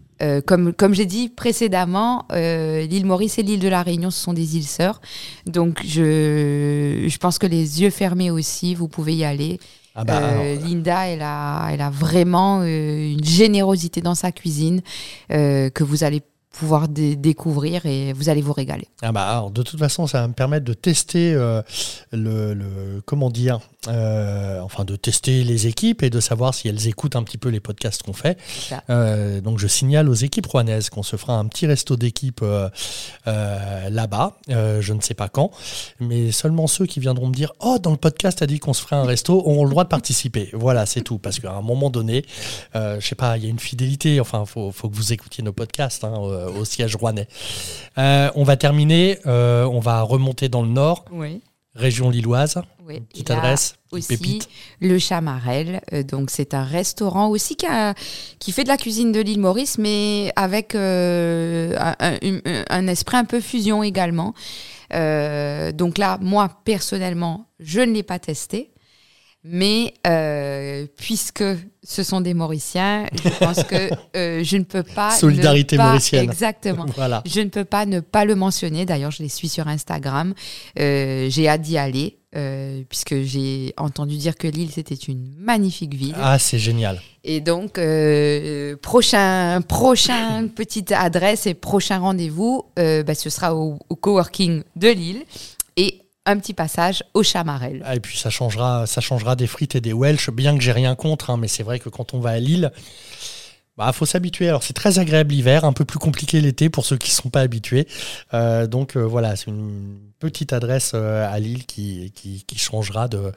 comme, 0.45 0.73
comme 0.73 0.93
j'ai 0.93 1.05
dit 1.05 1.29
précédemment, 1.29 2.25
l'île 2.33 3.05
Maurice 3.05 3.39
et 3.39 3.43
l'île 3.43 3.61
de 3.61 3.69
la 3.69 3.83
Réunion, 3.83 4.11
ce 4.11 4.21
sont 4.21 4.33
des 4.33 4.57
îles 4.57 4.67
sœurs. 4.67 4.99
Donc, 5.45 5.79
je, 5.85 7.05
je 7.07 7.17
pense 7.19 7.39
que 7.39 7.47
les 7.47 7.81
yeux 7.81 7.89
fermés 7.89 8.29
aussi, 8.29 8.75
vous 8.75 8.89
pouvez 8.89 9.15
y 9.15 9.23
aller. 9.23 9.59
Ah 9.95 10.03
bah, 10.03 10.43
Linda, 10.55 11.07
elle 11.07 11.21
a, 11.21 11.69
elle 11.71 11.79
a 11.79 11.89
vraiment 11.89 12.63
une 12.63 13.23
générosité 13.23 14.01
dans 14.01 14.13
sa 14.13 14.33
cuisine 14.33 14.81
que 15.29 15.83
vous 15.83 16.03
allez 16.03 16.21
pouvoir 16.51 16.87
découvrir 16.87 17.85
et 17.85 18.13
vous 18.13 18.29
allez 18.29 18.41
vous 18.41 18.53
régaler. 18.53 18.87
Ah 19.01 19.11
bah 19.11 19.27
alors, 19.29 19.51
de 19.51 19.61
toute 19.61 19.79
façon, 19.79 20.07
ça 20.07 20.21
va 20.21 20.27
me 20.27 20.33
permettre 20.33 20.65
de 20.65 20.73
tester 20.73 21.33
euh, 21.33 21.61
le, 22.11 23.01
comment 23.05 23.29
dire, 23.29 23.59
euh, 23.87 24.59
enfin 24.61 24.83
de 24.85 24.95
tester 24.95 25.43
les 25.43 25.67
équipes 25.67 26.03
et 26.03 26.09
de 26.09 26.19
savoir 26.19 26.53
si 26.53 26.67
elles 26.67 26.87
écoutent 26.87 27.15
un 27.15 27.23
petit 27.23 27.37
peu 27.37 27.49
les 27.49 27.59
podcasts 27.59 28.03
qu'on 28.03 28.13
fait. 28.13 28.37
Euh, 28.89 29.41
donc 29.41 29.59
je 29.59 29.67
signale 29.67 30.09
aux 30.09 30.13
équipes 30.13 30.45
rouennaises 30.45 30.89
qu'on 30.89 31.03
se 31.03 31.15
fera 31.15 31.33
un 31.33 31.45
petit 31.45 31.65
resto 31.67 31.95
d'équipe 31.95 32.43
là-bas, 33.25 34.37
je 34.47 34.93
ne 34.93 35.01
sais 35.01 35.13
pas 35.13 35.29
quand, 35.29 35.51
mais 35.99 36.31
seulement 36.31 36.67
ceux 36.67 36.85
qui 36.85 36.99
viendront 36.99 37.27
me 37.27 37.33
dire 37.33 37.53
oh 37.59 37.77
dans 37.79 37.91
le 37.91 37.97
podcast 37.97 38.41
a 38.41 38.47
dit 38.47 38.59
qu'on 38.59 38.73
se 38.73 38.81
ferait 38.81 38.95
un 38.95 39.05
resto 39.05 39.33
auront 39.33 39.63
le 39.63 39.69
droit 39.69 39.83
de 39.83 39.89
participer. 39.89 40.49
Voilà, 40.53 40.85
c'est 40.85 41.01
tout, 41.01 41.17
parce 41.17 41.39
qu'à 41.39 41.51
un 41.51 41.61
moment 41.61 41.89
donné, 41.89 42.25
je 42.73 42.99
sais 43.01 43.15
pas, 43.15 43.37
il 43.37 43.43
y 43.43 43.47
a 43.47 43.49
une 43.49 43.59
fidélité. 43.59 44.19
Enfin, 44.19 44.45
faut, 44.45 44.71
faut 44.71 44.89
que 44.89 44.95
vous 44.95 45.13
écoutiez 45.13 45.43
nos 45.43 45.53
podcasts. 45.53 46.03
Hein, 46.03 46.13
euh, 46.29 46.49
au 46.51 46.65
siège 46.65 46.95
rouennais. 46.95 47.27
Euh, 47.97 48.29
on 48.35 48.43
va 48.43 48.57
terminer, 48.57 49.19
euh, 49.25 49.65
on 49.65 49.79
va 49.79 50.01
remonter 50.01 50.49
dans 50.49 50.61
le 50.61 50.69
nord. 50.69 51.05
Région 51.75 52.09
lilloise, 52.09 52.61
petite 52.87 53.29
adresse, 53.29 53.75
aussi 53.91 54.07
pépite. 54.07 54.49
le 54.81 54.97
Chamarel. 54.97 55.81
donc 56.07 56.31
c'est 56.31 56.53
un 56.53 56.63
restaurant 56.63 57.29
aussi 57.29 57.55
qui, 57.55 57.67
qui, 58.39 58.51
fait 58.51 58.63
de 58.63 58.69
la 58.69 58.77
cuisine 58.77 59.11
de 59.11 59.19
l'île 59.19 59.39
Maurice, 59.39 59.77
mais 59.77 60.31
avec 60.35 60.73
un, 60.73 61.95
un, 61.99 62.87
esprit 62.87 63.17
un 63.17 63.25
peu 63.25 63.39
fusion 63.39 63.83
également. 63.83 64.33
donc 64.91 65.97
là, 65.97 66.17
moi 66.21 66.49
personnellement, 66.65 67.49
je 67.59 67.81
ne 67.81 67.93
l'ai 67.93 68.03
pas 68.03 68.19
testé. 68.19 68.71
Mais 69.45 69.93
euh, 70.05 70.85
puisque 70.97 71.43
ce 71.81 72.03
sont 72.03 72.19
des 72.19 72.33
Mauriciens, 72.33 73.05
je 73.23 73.29
pense 73.39 73.63
que 73.63 73.89
euh, 74.17 74.43
je 74.43 74.57
ne 74.57 74.63
peux 74.63 74.83
pas. 74.83 75.11
Solidarité 75.11 75.77
mauricienne. 75.77 76.25
Exactement. 76.25 76.85
voilà. 76.95 77.23
Je 77.25 77.39
ne 77.39 77.47
peux 77.47 77.63
pas 77.63 77.85
ne 77.85 78.01
pas 78.01 78.25
le 78.25 78.35
mentionner. 78.35 78.85
D'ailleurs, 78.85 79.11
je 79.11 79.23
les 79.23 79.29
suis 79.29 79.47
sur 79.47 79.69
Instagram. 79.69 80.33
Euh, 80.77 81.27
j'ai 81.29 81.47
hâte 81.47 81.61
d'y 81.61 81.77
aller. 81.77 82.17
puisque 82.89 83.21
j'ai 83.21 83.73
entendu 83.77 84.17
dire 84.17 84.35
que 84.35 84.47
Lille 84.47 84.71
c'était 84.71 84.93
une 84.93 85.33
magnifique 85.39 85.95
ville. 85.95 86.15
Ah, 86.19 86.37
c'est 86.37 86.59
génial. 86.59 87.01
Et 87.23 87.39
donc, 87.39 87.79
prochain, 88.81 89.61
prochain 89.61 90.47
petite 90.55 90.91
adresse 90.91 91.47
et 91.47 91.53
prochain 91.53 91.99
rendez-vous, 91.99 92.65
bah, 92.75 93.15
ce 93.15 93.29
sera 93.29 93.55
au, 93.55 93.79
au 93.87 93.95
coworking 93.95 94.63
de 94.75 94.89
Lille. 94.89 95.23
Et 95.77 96.01
un 96.29 96.37
petit 96.37 96.53
passage 96.53 97.03
au 97.13 97.23
chamarel. 97.23 97.81
Ah, 97.85 97.95
et 97.95 97.99
puis 97.99 98.17
ça 98.17 98.29
changera, 98.29 98.85
ça 98.85 99.01
changera 99.01 99.35
des 99.35 99.47
frites 99.47 99.75
et 99.75 99.81
des 99.81 99.93
Welsh, 99.93 100.29
bien 100.29 100.55
que 100.55 100.63
j'ai 100.63 100.71
rien 100.71 100.95
contre, 100.95 101.29
hein, 101.29 101.37
mais 101.37 101.47
c'est 101.47 101.63
vrai 101.63 101.79
que 101.79 101.89
quand 101.89 102.13
on 102.13 102.19
va 102.19 102.31
à 102.31 102.39
Lille, 102.39 102.71
bah, 103.79 103.93
faut 103.93 104.05
s'habituer. 104.05 104.49
Alors 104.49 104.61
c'est 104.61 104.73
très 104.73 104.99
agréable 104.99 105.33
l'hiver, 105.33 105.63
un 105.63 105.71
peu 105.71 105.85
plus 105.85 105.99
compliqué 105.99 106.41
l'été 106.41 106.69
pour 106.69 106.85
ceux 106.85 106.97
qui 106.97 107.11
ne 107.11 107.15
sont 107.15 107.29
pas 107.29 107.39
habitués. 107.39 107.87
Euh, 108.33 108.67
donc 108.67 108.97
euh, 108.97 109.01
voilà, 109.01 109.37
c'est 109.37 109.47
une 109.47 109.99
petite 110.19 110.51
adresse 110.51 110.91
euh, 110.95 111.25
à 111.33 111.39
Lille 111.39 111.65
qui, 111.65 112.11
qui, 112.13 112.57
changera 112.57 113.07
de, 113.07 113.31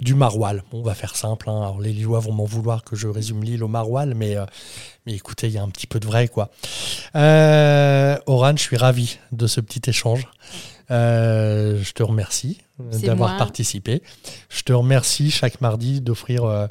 du 0.00 0.14
maroilles. 0.14 0.62
on 0.72 0.80
va 0.80 0.94
faire 0.94 1.16
simple. 1.16 1.50
Hein. 1.50 1.58
Alors 1.58 1.80
les 1.82 1.92
Lillois 1.92 2.20
vont 2.20 2.32
m'en 2.32 2.46
vouloir 2.46 2.82
que 2.82 2.96
je 2.96 3.08
résume 3.08 3.44
Lille 3.44 3.62
au 3.62 3.68
maroilles, 3.68 4.14
mais, 4.16 4.36
mais 5.04 5.12
écoutez, 5.12 5.48
il 5.48 5.52
y 5.52 5.58
a 5.58 5.62
un 5.62 5.68
petit 5.68 5.86
peu 5.86 6.00
de 6.00 6.06
vrai 6.06 6.28
quoi. 6.28 6.50
Oran, 7.14 8.56
je 8.56 8.62
suis 8.62 8.78
ravi 8.78 9.18
de 9.32 9.46
ce 9.46 9.60
petit 9.60 9.82
échange. 9.90 10.26
Euh, 10.90 11.78
je 11.82 11.92
te 11.92 12.02
remercie 12.02 12.60
d'avoir 12.78 13.36
participé. 13.36 14.02
Je 14.50 14.62
te 14.62 14.72
remercie 14.72 15.30
chaque 15.30 15.60
mardi 15.60 16.00
d'offrir 16.00 16.44
euh, 16.44 16.66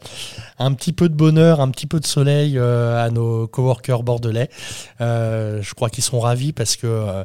un 0.60 0.74
petit 0.74 0.94
peu 0.94 1.10
de 1.10 1.16
bonheur, 1.16 1.62
un 1.62 1.70
petit 1.72 1.88
peu 1.88 2.00
de 2.00 2.06
soleil 2.06 2.58
euh, 2.58 3.04
à 3.04 3.10
nos 3.10 3.48
coworkers 3.48 4.04
bordelais. 4.04 4.50
je 5.00 5.74
crois 5.74 5.90
qu'ils 5.90 6.04
sont 6.04 6.20
ravis 6.20 6.54
parce 6.54 6.76
que 6.76 7.24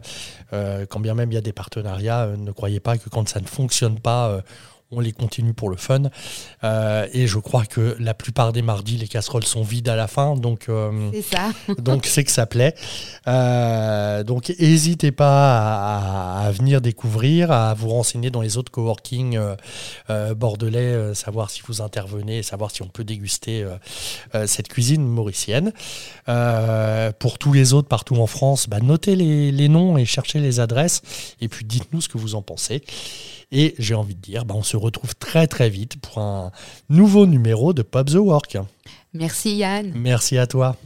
quand 0.50 1.00
bien 1.00 1.14
même 1.14 1.30
il 1.30 1.34
y 1.34 1.38
a 1.38 1.42
des 1.42 1.52
partenariats, 1.52 2.28
ne 2.38 2.52
croyez 2.52 2.80
pas 2.80 2.96
que 2.96 3.08
quand 3.08 3.28
ça 3.28 3.40
ne 3.40 3.46
fonctionne 3.46 3.98
pas, 3.98 4.40
on 4.90 5.00
les 5.00 5.12
continue 5.12 5.52
pour 5.52 5.68
le 5.68 5.76
fun. 5.76 6.04
Euh, 6.64 7.06
et 7.12 7.26
je 7.26 7.38
crois 7.38 7.66
que 7.66 7.94
la 7.98 8.14
plupart 8.14 8.52
des 8.52 8.62
mardis, 8.62 8.96
les 8.96 9.06
casseroles 9.06 9.44
sont 9.44 9.62
vides 9.62 9.88
à 9.88 9.96
la 9.96 10.06
fin. 10.06 10.34
Donc, 10.34 10.66
euh, 10.68 11.10
c'est 11.12 11.22
ça. 11.22 11.50
donc 11.78 12.06
c'est 12.06 12.24
que 12.24 12.30
ça 12.30 12.46
plaît. 12.46 12.74
Euh, 13.26 14.22
donc, 14.24 14.52
n'hésitez 14.58 15.12
pas 15.12 16.38
à, 16.38 16.50
venir 16.52 16.80
découvrir, 16.80 17.50
à 17.50 17.74
vous 17.74 17.90
renseigner 17.90 18.30
dans 18.30 18.40
les 18.40 18.56
autres 18.56 18.72
coworking 18.72 19.38
bordelais, 20.36 21.14
savoir 21.14 21.50
si 21.50 21.60
vous 21.66 21.82
intervenez, 21.82 22.42
savoir 22.42 22.70
si 22.70 22.82
on 22.82 22.88
peut 22.88 23.04
déguster 23.04 23.66
cette 24.46 24.68
cuisine 24.68 25.06
mauricienne. 25.06 25.72
pour 27.18 27.38
tous 27.38 27.52
les 27.52 27.74
autres 27.74 27.88
partout 27.88 28.16
en 28.16 28.26
France, 28.26 28.68
bah, 28.68 28.78
notez 28.80 29.14
les, 29.14 29.52
les 29.52 29.68
noms 29.68 29.98
et 29.98 30.06
cherchez 30.06 30.40
les 30.40 30.60
adresses. 30.60 31.02
Et 31.40 31.48
puis, 31.48 31.64
dites-nous 31.66 32.00
ce 32.00 32.08
que 32.08 32.18
vous 32.18 32.34
en 32.34 32.42
pensez. 32.42 32.82
Et 33.50 33.74
j'ai 33.78 33.94
envie 33.94 34.14
de 34.14 34.20
dire, 34.20 34.44
bah, 34.44 34.54
on 34.56 34.62
se 34.62 34.76
retrouve 34.76 35.16
très 35.16 35.46
très 35.46 35.70
vite 35.70 36.00
pour 36.00 36.18
un 36.18 36.52
nouveau 36.88 37.26
numéro 37.26 37.72
de 37.72 37.82
Pop 37.82 38.08
the 38.08 38.14
Work. 38.14 38.58
Merci 39.14 39.56
Yann. 39.56 39.92
Merci 39.94 40.36
à 40.36 40.46
toi. 40.46 40.76